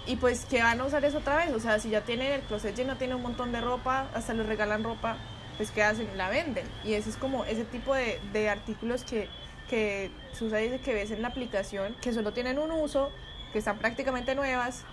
y 0.06 0.14
pues 0.14 0.44
que 0.44 0.62
van 0.62 0.80
a 0.80 0.84
usar 0.84 1.04
eso 1.04 1.18
otra 1.18 1.38
vez, 1.38 1.52
o 1.52 1.58
sea, 1.58 1.80
si 1.80 1.90
ya 1.90 2.02
tienen 2.02 2.30
el 2.30 2.40
closet 2.42 2.76
lleno, 2.76 2.96
tienen 2.96 3.16
un 3.16 3.22
montón 3.22 3.50
de 3.50 3.60
ropa, 3.60 4.06
hasta 4.14 4.32
les 4.32 4.46
regalan 4.46 4.84
ropa, 4.84 5.16
pues 5.56 5.72
¿qué 5.72 5.82
hacen? 5.82 6.16
La 6.16 6.28
venden 6.28 6.66
y 6.84 6.92
ese 6.92 7.10
es 7.10 7.16
como 7.16 7.44
ese 7.46 7.64
tipo 7.64 7.96
de, 7.96 8.20
de 8.32 8.48
artículos 8.48 9.02
que, 9.02 9.28
que 9.68 10.12
Susa 10.32 10.58
dice 10.58 10.78
que 10.78 10.94
ves 10.94 11.10
en 11.10 11.20
la 11.20 11.26
aplicación, 11.26 11.96
que 12.00 12.12
solo 12.12 12.32
tienen 12.32 12.60
un 12.60 12.70
uso, 12.70 13.10
que 13.52 13.58
están 13.58 13.78
prácticamente 13.78 14.36
nuevas, 14.36 14.84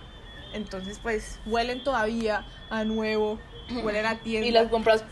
entonces 0.54 0.98
pues 1.00 1.38
huelen 1.46 1.84
todavía 1.84 2.44
a 2.68 2.82
nuevo, 2.82 3.38
huelen 3.84 4.06
a 4.06 4.18
tienda. 4.18 4.48
Y 4.48 4.50
las 4.50 4.68
compras 4.68 5.04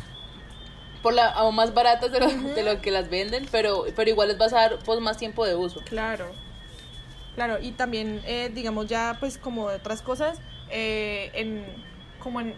por 1.03 1.15
la 1.15 1.29
aún 1.29 1.55
más 1.55 1.73
baratas 1.75 2.13
de 2.13 2.21
lo, 2.21 2.29
de 2.29 2.63
lo 2.63 2.81
que 2.81 2.91
las 2.91 3.09
venden, 3.09 3.47
pero, 3.51 3.85
pero 3.97 4.11
igual 4.11 4.29
les 4.29 4.39
vas 4.39 4.53
a 4.53 4.57
dar 4.57 4.79
pues, 4.79 5.01
más 5.01 5.17
tiempo 5.17 5.47
de 5.47 5.55
uso. 5.55 5.81
Claro, 5.85 6.27
claro, 7.35 7.59
y 7.61 7.73
también, 7.73 8.21
eh, 8.27 8.51
digamos, 8.53 8.87
ya 8.87 9.17
pues 9.19 9.39
como 9.39 9.65
otras 9.65 10.03
cosas, 10.03 10.39
eh, 10.71 11.31
en, 11.35 11.65
como 12.19 12.41
en, 12.41 12.55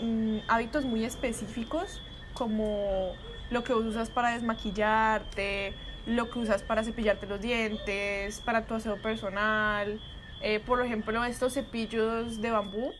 en, 0.00 0.42
hábitos 0.48 0.84
muy 0.84 1.04
específicos, 1.04 2.00
como 2.34 3.14
lo 3.50 3.64
que 3.64 3.72
usas 3.72 4.10
para 4.10 4.30
desmaquillarte, 4.30 5.72
lo 6.06 6.30
que 6.30 6.38
usas 6.38 6.62
para 6.62 6.84
cepillarte 6.84 7.26
los 7.26 7.40
dientes, 7.40 8.40
para 8.44 8.66
tu 8.66 8.74
aseo 8.74 9.00
personal, 9.00 10.00
eh, 10.42 10.60
por 10.60 10.84
ejemplo, 10.84 11.24
estos 11.24 11.54
cepillos 11.54 12.40
de 12.40 12.50
bambú, 12.50 12.92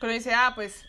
que 0.00 0.06
uno 0.06 0.12
dice, 0.12 0.32
ah, 0.32 0.52
pues 0.54 0.84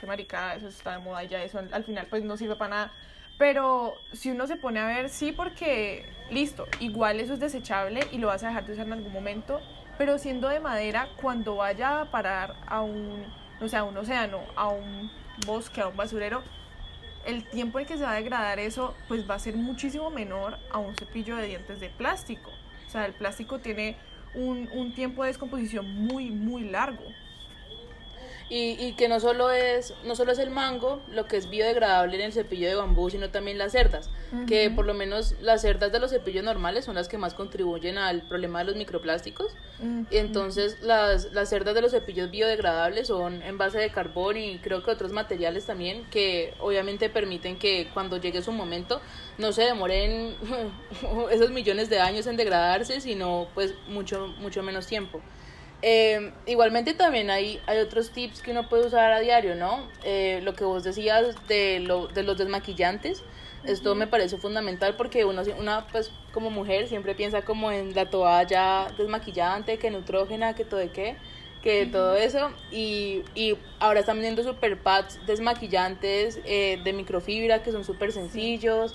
qué 0.00 0.06
maricada, 0.06 0.54
eso 0.54 0.68
está 0.68 0.92
de 0.92 0.98
moda 0.98 1.22
ya 1.24 1.42
eso 1.42 1.58
al, 1.58 1.72
al, 1.72 1.84
final 1.84 2.06
pues 2.08 2.24
no 2.24 2.36
sirve 2.36 2.56
para 2.56 2.70
nada. 2.70 2.92
Pero 3.38 3.94
si 4.12 4.30
uno 4.30 4.46
se 4.46 4.56
pone 4.56 4.80
a 4.80 4.86
ver, 4.86 5.08
sí, 5.08 5.32
porque 5.32 6.06
listo, 6.30 6.66
igual 6.80 7.20
eso 7.20 7.34
es 7.34 7.40
desechable 7.40 8.00
y 8.12 8.18
lo 8.18 8.26
vas 8.26 8.42
a 8.42 8.48
dejar 8.48 8.66
de 8.66 8.72
usar 8.72 8.86
en 8.86 8.94
algún 8.94 9.12
momento, 9.12 9.60
pero 9.96 10.18
siendo 10.18 10.48
de 10.48 10.60
madera, 10.60 11.08
cuando 11.20 11.56
vaya 11.56 12.02
a 12.02 12.04
parar 12.10 12.56
a 12.66 12.80
un, 12.82 13.24
no 13.60 13.68
sé, 13.68 13.76
a 13.76 13.84
un 13.84 13.96
océano, 13.96 14.40
a 14.56 14.68
un 14.68 15.10
bosque, 15.46 15.80
a 15.80 15.88
un 15.88 15.96
basurero, 15.96 16.42
el 17.24 17.44
tiempo 17.44 17.78
en 17.78 17.86
que 17.86 17.96
se 17.96 18.04
va 18.04 18.12
a 18.12 18.14
degradar 18.14 18.58
eso, 18.58 18.94
pues 19.08 19.28
va 19.28 19.34
a 19.34 19.38
ser 19.38 19.56
muchísimo 19.56 20.10
menor 20.10 20.58
a 20.70 20.78
un 20.78 20.94
cepillo 20.96 21.36
de 21.36 21.46
dientes 21.46 21.80
de 21.80 21.90
plástico. 21.90 22.50
O 22.86 22.90
sea, 22.90 23.06
el 23.06 23.12
plástico 23.12 23.58
tiene 23.58 23.96
un 24.34 24.94
tiempo 24.94 25.22
de 25.22 25.28
descomposición 25.28 25.86
muy, 25.94 26.30
muy 26.30 26.64
largo. 26.64 27.04
Y, 28.52 28.76
y, 28.84 28.94
que 28.94 29.08
no 29.08 29.20
solo 29.20 29.52
es 29.52 29.94
no 30.04 30.16
solo 30.16 30.32
es 30.32 30.40
el 30.40 30.50
mango 30.50 31.00
lo 31.08 31.26
que 31.26 31.36
es 31.36 31.48
biodegradable 31.48 32.16
en 32.16 32.22
el 32.22 32.32
cepillo 32.32 32.66
de 32.68 32.74
bambú 32.74 33.08
sino 33.08 33.30
también 33.30 33.58
las 33.58 33.70
cerdas 33.70 34.10
uh 34.32 34.38
-huh. 34.38 34.46
que 34.46 34.68
por 34.70 34.86
lo 34.86 34.92
menos 34.92 35.36
las 35.40 35.62
cerdas 35.62 35.92
de 35.92 36.00
los 36.00 36.10
cepillos 36.10 36.42
normales 36.42 36.84
son 36.84 36.96
las 36.96 37.06
que 37.06 37.16
más 37.16 37.32
contribuyen 37.34 37.96
al 37.96 38.22
problema 38.22 38.58
de 38.58 38.64
los 38.64 38.74
microplásticos 38.74 39.52
uh 39.78 39.84
-huh. 39.84 40.06
y 40.10 40.16
entonces 40.16 40.82
las, 40.82 41.32
las 41.32 41.48
cerdas 41.48 41.76
de 41.76 41.80
los 41.80 41.92
cepillos 41.92 42.28
biodegradables 42.32 43.06
son 43.06 43.40
en 43.42 43.56
base 43.56 43.78
de 43.78 43.90
carbón 43.90 44.36
y 44.36 44.58
creo 44.58 44.82
que 44.82 44.90
otros 44.90 45.12
materiales 45.12 45.66
también 45.66 46.04
que 46.10 46.54
obviamente 46.58 47.08
permiten 47.08 47.56
que 47.56 47.88
cuando 47.94 48.16
llegue 48.16 48.42
su 48.42 48.50
momento 48.50 49.00
no 49.38 49.52
se 49.52 49.62
demoren 49.62 50.34
esos 51.30 51.50
millones 51.50 51.88
de 51.88 52.00
años 52.00 52.26
en 52.26 52.36
degradarse 52.36 53.00
sino 53.00 53.46
pues 53.54 53.74
mucho 53.86 54.26
mucho 54.40 54.60
menos 54.64 54.88
tiempo 54.88 55.20
Eh, 55.82 56.32
igualmente 56.46 56.92
también 56.92 57.30
hay, 57.30 57.58
hay 57.66 57.78
otros 57.78 58.10
tips 58.10 58.42
que 58.42 58.50
uno 58.50 58.68
puede 58.68 58.86
usar 58.86 59.12
a 59.12 59.20
diario, 59.20 59.54
¿no? 59.54 59.88
Eh, 60.04 60.40
lo 60.42 60.54
que 60.54 60.64
vos 60.64 60.84
decías 60.84 61.34
de, 61.48 61.80
lo, 61.80 62.06
de 62.08 62.22
los 62.22 62.36
desmaquillantes, 62.36 63.22
esto 63.64 63.94
me 63.94 64.06
parece 64.06 64.36
fundamental 64.36 64.96
porque 64.96 65.24
uno, 65.24 65.42
una, 65.58 65.86
pues, 65.86 66.12
como 66.32 66.50
mujer 66.50 66.88
siempre 66.88 67.14
piensa 67.14 67.42
como 67.42 67.70
en 67.70 67.94
la 67.94 68.08
toalla 68.08 68.88
desmaquillante, 68.96 69.78
que 69.78 69.90
neutrógena, 69.90 70.54
que 70.54 70.64
todo 70.64 70.80
de 70.80 70.90
qué, 70.90 71.16
que 71.62 71.86
todo 71.86 72.16
eso. 72.16 72.50
Y, 72.70 73.22
y 73.34 73.56
ahora 73.78 74.00
están 74.00 74.16
vendiendo 74.16 74.42
super 74.42 74.78
pads 74.78 75.20
desmaquillantes 75.26 76.40
eh, 76.44 76.80
de 76.82 76.92
microfibra 76.92 77.62
que 77.62 77.72
son 77.72 77.84
súper 77.84 78.12
sencillos. 78.12 78.94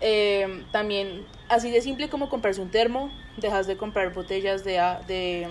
Eh, 0.00 0.64
también, 0.70 1.26
así 1.48 1.70
de 1.70 1.80
simple 1.80 2.08
como 2.08 2.28
comprarse 2.28 2.60
un 2.60 2.70
termo, 2.70 3.10
dejas 3.36 3.66
de 3.66 3.76
comprar 3.76 4.12
botellas 4.12 4.64
de, 4.64 4.74
de 5.06 5.48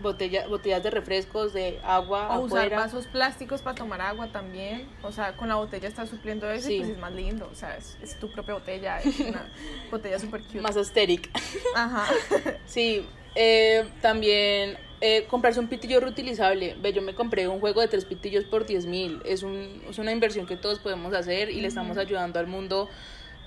botella, 0.00 0.46
botellas 0.46 0.82
de 0.82 0.90
refrescos, 0.90 1.52
de 1.52 1.80
agua. 1.84 2.38
O 2.38 2.44
usar 2.44 2.70
vasos 2.70 3.06
plásticos 3.06 3.62
para 3.62 3.74
tomar 3.74 4.00
agua 4.00 4.28
también. 4.32 4.88
O 5.02 5.12
sea, 5.12 5.36
con 5.36 5.48
la 5.48 5.56
botella 5.56 5.88
estás 5.88 6.08
supliendo 6.08 6.50
eso 6.50 6.70
y 6.70 6.78
pues 6.78 6.90
es 6.90 6.98
más 6.98 7.12
lindo. 7.12 7.48
O 7.50 7.54
sea, 7.54 7.76
es, 7.76 8.18
tu 8.18 8.30
propia 8.30 8.54
botella, 8.54 9.00
es 9.00 9.18
una 9.20 9.48
botella 9.90 10.18
super 10.18 10.42
cute. 10.42 10.60
Más 10.60 10.76
asteric. 10.76 11.30
Ajá. 11.74 12.06
sí, 12.66 13.06
eh, 13.34 13.88
también 14.00 14.78
eh, 15.00 15.26
comprarse 15.28 15.60
un 15.60 15.68
pitillo 15.68 16.00
reutilizable. 16.00 16.76
Ve, 16.80 16.92
yo 16.92 17.02
me 17.02 17.14
compré 17.14 17.48
un 17.48 17.60
juego 17.60 17.80
de 17.80 17.88
tres 17.88 18.04
pitillos 18.04 18.44
por 18.44 18.66
10 18.66 18.86
mil. 18.86 19.20
Es, 19.24 19.42
un, 19.42 19.82
es 19.88 19.98
una 19.98 20.12
inversión 20.12 20.46
que 20.46 20.56
todos 20.56 20.78
podemos 20.78 21.14
hacer 21.14 21.50
y 21.50 21.60
le 21.60 21.68
estamos 21.68 21.98
ayudando 21.98 22.38
al 22.40 22.46
mundo. 22.46 22.88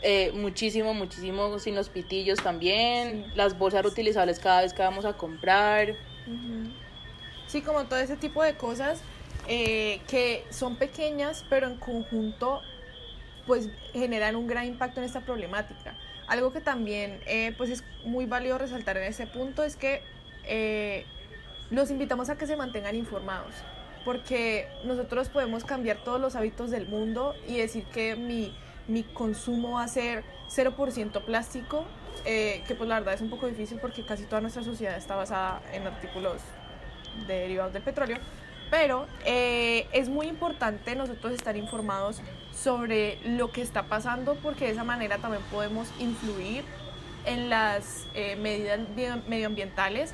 Eh, 0.01 0.31
muchísimo, 0.33 0.93
muchísimo 0.93 1.59
sin 1.59 1.75
los 1.75 1.89
pitillos 1.89 2.39
también, 2.41 3.25
las 3.35 3.57
bolsas 3.57 3.83
reutilizables 3.83 4.39
cada 4.39 4.61
vez 4.61 4.73
que 4.73 4.81
vamos 4.81 5.03
a 5.03 5.17
comprar, 5.17 5.97
Sí, 7.47 7.61
como 7.61 7.85
todo 7.85 7.99
ese 7.99 8.15
tipo 8.15 8.43
de 8.43 8.55
cosas 8.55 9.01
eh, 9.47 10.01
que 10.07 10.45
son 10.51 10.75
pequeñas, 10.75 11.43
pero 11.49 11.67
en 11.67 11.77
conjunto 11.77 12.61
pues 13.47 13.69
generan 13.93 14.35
un 14.35 14.45
gran 14.45 14.65
impacto 14.67 14.99
en 14.99 15.07
esta 15.07 15.21
problemática. 15.21 15.95
Algo 16.27 16.53
que 16.53 16.61
también 16.61 17.19
eh, 17.25 17.55
pues 17.57 17.71
es 17.71 17.83
muy 18.05 18.27
válido 18.27 18.59
resaltar 18.59 18.97
en 18.97 19.05
ese 19.05 19.25
punto 19.25 19.63
es 19.63 19.75
que 19.75 20.03
eh, 20.43 21.05
los 21.71 21.89
invitamos 21.89 22.29
a 22.29 22.37
que 22.37 22.45
se 22.45 22.55
mantengan 22.55 22.95
informados, 22.95 23.55
porque 24.05 24.67
nosotros 24.83 25.29
podemos 25.29 25.63
cambiar 25.63 26.03
todos 26.03 26.21
los 26.21 26.35
hábitos 26.35 26.69
del 26.69 26.87
mundo 26.87 27.33
y 27.47 27.57
decir 27.57 27.85
que 27.85 28.15
mi, 28.15 28.55
mi 28.87 29.01
consumo 29.01 29.77
va 29.77 29.83
a 29.83 29.87
ser 29.87 30.23
0% 30.49 31.23
plástico 31.25 31.85
eh, 32.25 32.63
que 32.67 32.75
pues 32.75 32.89
la 32.89 32.99
verdad 32.99 33.13
es 33.13 33.21
un 33.21 33.29
poco 33.29 33.47
difícil 33.47 33.79
porque 33.79 34.05
casi 34.05 34.23
toda 34.23 34.41
nuestra 34.41 34.63
sociedad 34.63 34.95
está 34.97 35.15
basada 35.15 35.61
en 35.71 35.85
artículos 35.87 36.41
derivados 37.27 37.73
del 37.73 37.81
petróleo, 37.81 38.17
pero 38.69 39.07
eh, 39.25 39.87
es 39.91 40.09
muy 40.09 40.27
importante 40.27 40.95
nosotros 40.95 41.33
estar 41.33 41.57
informados 41.57 42.21
sobre 42.53 43.19
lo 43.25 43.51
que 43.51 43.61
está 43.61 43.83
pasando 43.83 44.35
porque 44.35 44.65
de 44.65 44.71
esa 44.71 44.83
manera 44.83 45.17
también 45.17 45.43
podemos 45.51 45.91
influir 45.99 46.63
en 47.25 47.49
las 47.49 48.07
eh, 48.13 48.35
medidas 48.35 48.79
medioambientales 49.27 50.13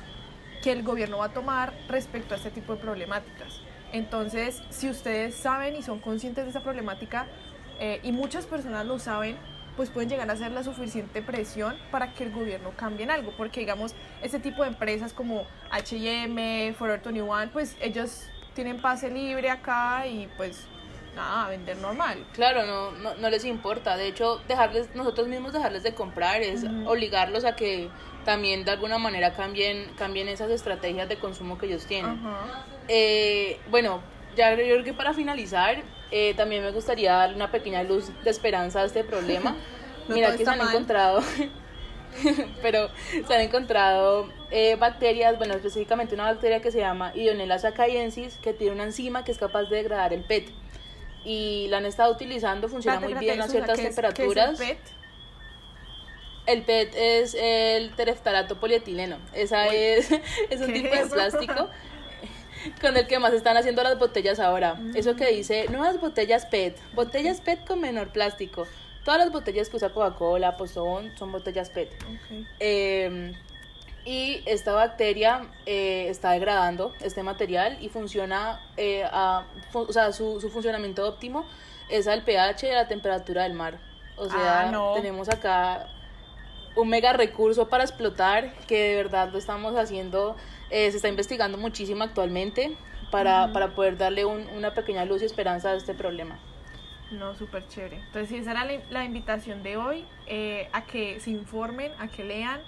que 0.62 0.72
el 0.72 0.82
gobierno 0.82 1.18
va 1.18 1.26
a 1.26 1.32
tomar 1.32 1.72
respecto 1.88 2.34
a 2.34 2.36
este 2.38 2.50
tipo 2.50 2.74
de 2.74 2.80
problemáticas. 2.80 3.60
Entonces, 3.92 4.62
si 4.70 4.88
ustedes 4.88 5.34
saben 5.36 5.76
y 5.76 5.82
son 5.82 6.00
conscientes 6.00 6.44
de 6.44 6.50
esa 6.50 6.60
problemática, 6.60 7.26
y 8.02 8.10
muchas 8.10 8.46
personas 8.46 8.86
lo 8.86 8.98
saben, 8.98 9.36
pues 9.76 9.90
pueden 9.90 10.08
llegar 10.08 10.28
a 10.30 10.32
hacer 10.32 10.52
la 10.52 10.62
suficiente 10.62 11.22
presión 11.22 11.76
para 11.90 12.12
que 12.14 12.24
el 12.24 12.32
gobierno 12.32 12.72
cambie 12.76 13.04
en 13.04 13.10
algo, 13.10 13.32
porque 13.36 13.60
digamos, 13.60 13.94
este 14.22 14.38
tipo 14.38 14.62
de 14.62 14.68
empresas 14.68 15.12
como 15.12 15.46
H&M, 15.70 16.74
Forever 16.78 17.02
21, 17.02 17.50
pues 17.52 17.76
ellos 17.80 18.28
tienen 18.54 18.80
pase 18.80 19.10
libre 19.10 19.50
acá 19.50 20.06
y 20.06 20.28
pues 20.36 20.66
nada, 21.14 21.48
vender 21.48 21.76
normal. 21.78 22.24
Claro, 22.32 22.64
no, 22.66 22.92
no, 22.92 23.14
no, 23.14 23.30
les 23.30 23.44
importa. 23.44 23.96
De 23.96 24.06
hecho, 24.06 24.40
dejarles, 24.48 24.94
nosotros 24.94 25.28
mismos 25.28 25.52
dejarles 25.52 25.82
de 25.82 25.94
comprar 25.94 26.42
es 26.42 26.64
obligarlos 26.86 27.44
a 27.44 27.56
que 27.56 27.88
también 28.24 28.64
de 28.64 28.72
alguna 28.72 28.98
manera 28.98 29.32
cambien, 29.32 29.90
cambien 29.96 30.28
esas 30.28 30.50
estrategias 30.50 31.08
de 31.08 31.16
consumo 31.16 31.58
que 31.58 31.66
ellos 31.66 31.86
tienen. 31.86 32.20
Eh, 32.88 33.58
bueno, 33.70 34.00
ya 34.36 34.50
yo 34.50 34.56
creo 34.56 34.84
que 34.84 34.92
para 34.92 35.14
finalizar, 35.14 35.82
eh, 36.10 36.34
también 36.34 36.62
me 36.62 36.70
gustaría 36.70 37.12
darle 37.12 37.36
una 37.36 37.50
pequeña 37.50 37.82
luz 37.82 38.10
de 38.22 38.30
esperanza 38.30 38.80
a 38.80 38.84
este 38.84 39.04
problema. 39.04 39.56
Mira 40.08 40.36
que 40.36 40.44
se 40.44 40.50
han 40.50 40.60
encontrado, 40.60 41.20
pero 42.62 42.88
se 43.26 43.34
han 43.34 43.40
encontrado 43.40 44.30
eh, 44.50 44.76
bacterias, 44.76 45.36
bueno, 45.36 45.54
específicamente 45.54 46.14
una 46.14 46.24
bacteria 46.24 46.60
que 46.60 46.70
se 46.70 46.78
llama 46.78 47.12
Ionella 47.14 47.58
sacaiensis, 47.58 48.36
que 48.36 48.52
tiene 48.52 48.74
una 48.74 48.84
enzima 48.84 49.24
que 49.24 49.32
es 49.32 49.38
capaz 49.38 49.64
de 49.64 49.76
degradar 49.76 50.12
el 50.12 50.24
PET. 50.24 50.48
Y 51.24 51.66
la 51.70 51.78
han 51.78 51.86
estado 51.86 52.12
utilizando, 52.12 52.68
funciona 52.68 53.00
muy 53.00 53.14
bien 53.14 53.40
a 53.40 53.48
ciertas 53.48 53.78
temperaturas. 53.78 54.60
el 54.60 54.66
PET? 54.68 54.78
El 56.46 56.62
PET 56.62 56.94
es 56.94 57.36
el 57.38 57.90
tereftalato 57.96 58.60
polietileno. 58.60 59.18
Esa 59.32 59.66
es, 59.66 60.12
es 60.50 60.60
un 60.60 60.72
tipo 60.72 60.94
de 60.94 61.06
plástico 61.06 61.68
con 62.80 62.96
el 62.96 63.06
que 63.06 63.18
más 63.18 63.32
están 63.32 63.56
haciendo 63.56 63.82
las 63.82 63.98
botellas 63.98 64.38
ahora. 64.38 64.80
Eso 64.94 65.16
que 65.16 65.26
dice 65.28 65.66
nuevas 65.68 66.00
botellas 66.00 66.46
PET, 66.46 66.76
botellas 66.94 67.40
PET 67.40 67.66
con 67.66 67.80
menor 67.80 68.08
plástico. 68.08 68.66
Todas 69.04 69.20
las 69.20 69.32
botellas 69.32 69.68
que 69.68 69.76
usa 69.76 69.90
Coca-Cola, 69.90 70.56
pues 70.56 70.72
son, 70.72 71.12
botellas 71.30 71.70
PET. 71.70 71.90
Em, 72.58 73.34
y 74.04 74.42
esta 74.46 74.72
bacteria 74.72 75.46
eh, 75.64 76.06
está 76.08 76.32
degradando 76.32 76.92
este 77.00 77.22
material 77.22 77.78
y 77.80 77.88
funciona, 77.88 78.60
eh, 78.76 79.04
a, 79.04 79.44
o 79.72 79.92
sea, 79.92 80.12
su, 80.12 80.40
su, 80.40 80.48
funcionamiento 80.50 81.06
óptimo 81.06 81.44
es 81.88 82.08
al 82.08 82.22
pH 82.22 82.66
y 82.66 82.70
a 82.70 82.74
la 82.74 82.88
temperatura 82.88 83.44
del 83.44 83.52
mar. 83.52 83.78
O 84.16 84.28
sea, 84.28 84.70
ah, 84.70 84.92
tenemos 84.94 85.28
acá 85.28 85.88
un 86.76 86.88
mega 86.88 87.12
recurso 87.12 87.68
para 87.68 87.84
explotar 87.84 88.54
que 88.66 88.90
de 88.90 88.96
verdad 88.96 89.30
lo 89.32 89.38
estamos 89.38 89.74
haciendo 89.76 90.36
eh, 90.70 90.90
se 90.90 90.96
está 90.96 91.08
investigando 91.08 91.58
muchísimo 91.58 92.04
actualmente 92.04 92.76
para, 93.10 93.52
para 93.52 93.74
poder 93.74 93.96
darle 93.96 94.24
un, 94.24 94.48
una 94.48 94.74
pequeña 94.74 95.04
luz 95.04 95.22
y 95.22 95.24
esperanza 95.24 95.70
a 95.70 95.74
este 95.74 95.94
problema. 95.94 96.38
No, 97.10 97.36
súper 97.36 97.68
chévere. 97.68 97.98
Entonces, 97.98 98.40
esa 98.40 98.50
era 98.50 98.64
la, 98.90 99.04
invitación 99.04 99.62
de 99.62 99.76
hoy, 99.76 100.04
eh, 100.26 100.68
a 100.72 100.84
que 100.84 101.20
se 101.20 101.30
informen, 101.30 101.92
a 101.98 102.08
que 102.08 102.24
lean, 102.24 102.60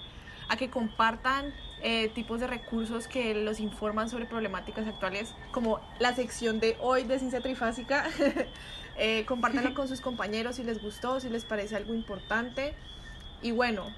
a 0.47 0.55
que 0.55 0.69
compartan 0.69 1.53
eh, 1.81 2.09
tipos 2.09 2.39
de 2.39 2.47
recursos 2.47 3.07
que 3.07 3.33
los 3.33 3.59
informan 3.59 4.09
sobre 4.09 4.25
problemáticas 4.25 4.87
actuales, 4.87 5.33
como 5.51 5.81
la 5.99 6.15
sección 6.15 6.59
de 6.59 6.77
hoy 6.79 7.03
de 7.03 7.19
Ciencia 7.19 7.41
Trifásica. 7.41 8.05
eh, 8.97 9.25
compártanlo 9.25 9.73
con 9.73 9.89
sus 9.89 9.99
compañeros 9.99 10.55
si 10.55 10.63
les 10.63 10.81
gustó, 10.81 11.19
si 11.19 11.29
les 11.29 11.43
parece 11.43 11.75
algo 11.75 11.93
importante. 11.93 12.75
Y 13.41 13.51
bueno, 13.51 13.93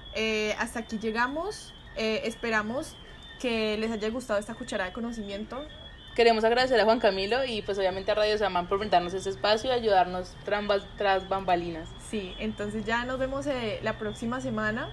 hasta 0.58 0.80
aquí 0.80 0.98
llegamos. 0.98 1.74
esperamos 1.96 2.96
que 3.42 3.76
les 3.76 3.90
haya 3.90 4.08
gustado 4.08 4.38
esta 4.38 4.54
cucharada 4.54 4.90
de 4.90 4.94
conocimiento. 4.94 5.66
Queremos 6.14 6.44
agradecer 6.44 6.78
a 6.78 6.84
Juan 6.84 7.00
Camilo 7.00 7.44
y 7.44 7.62
pues 7.62 7.76
obviamente 7.76 8.12
a 8.12 8.14
Radio 8.14 8.38
Samán 8.38 8.68
por 8.68 8.78
brindarnos 8.78 9.14
ese 9.14 9.30
espacio 9.30 9.70
y 9.70 9.72
ayudarnos 9.72 10.36
tras 10.44 11.28
bambalinas. 11.28 11.88
Sí, 12.08 12.34
entonces 12.38 12.84
ya 12.84 13.04
nos 13.04 13.18
vemos 13.18 13.48
eh, 13.48 13.80
la 13.82 13.98
próxima 13.98 14.40
semana 14.40 14.90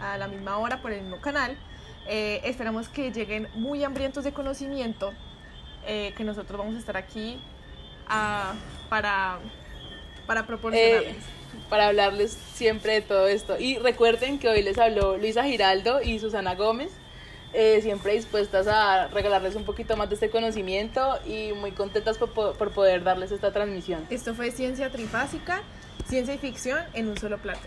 a 0.00 0.16
la 0.16 0.28
misma 0.28 0.56
hora 0.56 0.80
por 0.80 0.92
el 0.92 1.02
mismo 1.02 1.20
canal. 1.20 1.58
Eh, 2.08 2.40
esperamos 2.44 2.88
que 2.88 3.12
lleguen 3.12 3.48
muy 3.52 3.84
hambrientos 3.84 4.24
de 4.24 4.32
conocimiento, 4.32 5.12
eh, 5.86 6.14
que 6.16 6.24
nosotros 6.24 6.58
vamos 6.58 6.76
a 6.76 6.78
estar 6.78 6.96
aquí 6.96 7.38
ah, 8.08 8.54
para, 8.88 9.40
para 10.26 10.46
proporcionarles. 10.46 11.16
para 11.68 11.88
hablarles 11.88 12.32
siempre 12.54 12.94
de 12.94 13.02
todo 13.02 13.28
esto. 13.28 13.58
Y 13.58 13.76
recuerden 13.76 14.38
que 14.38 14.48
hoy 14.48 14.62
les 14.62 14.78
habló 14.78 15.18
Luisa 15.18 15.44
Giraldo 15.44 16.00
y 16.00 16.18
Susana 16.18 16.54
Gómez. 16.54 16.90
Eh, 17.52 17.80
siempre 17.82 18.12
dispuestas 18.12 18.68
a 18.68 19.08
regalarles 19.08 19.56
un 19.56 19.64
poquito 19.64 19.96
más 19.96 20.08
de 20.08 20.14
este 20.14 20.30
conocimiento 20.30 21.18
y 21.26 21.52
muy 21.52 21.72
contentas 21.72 22.16
por, 22.16 22.30
por 22.30 22.70
poder 22.70 23.02
darles 23.02 23.32
esta 23.32 23.52
transmisión. 23.52 24.06
Esto 24.08 24.34
fue 24.34 24.52
Ciencia 24.52 24.90
Trifásica, 24.90 25.62
ciencia 26.06 26.34
y 26.34 26.38
ficción 26.38 26.78
en 26.94 27.08
un 27.08 27.18
solo 27.18 27.38
plato. 27.38 27.66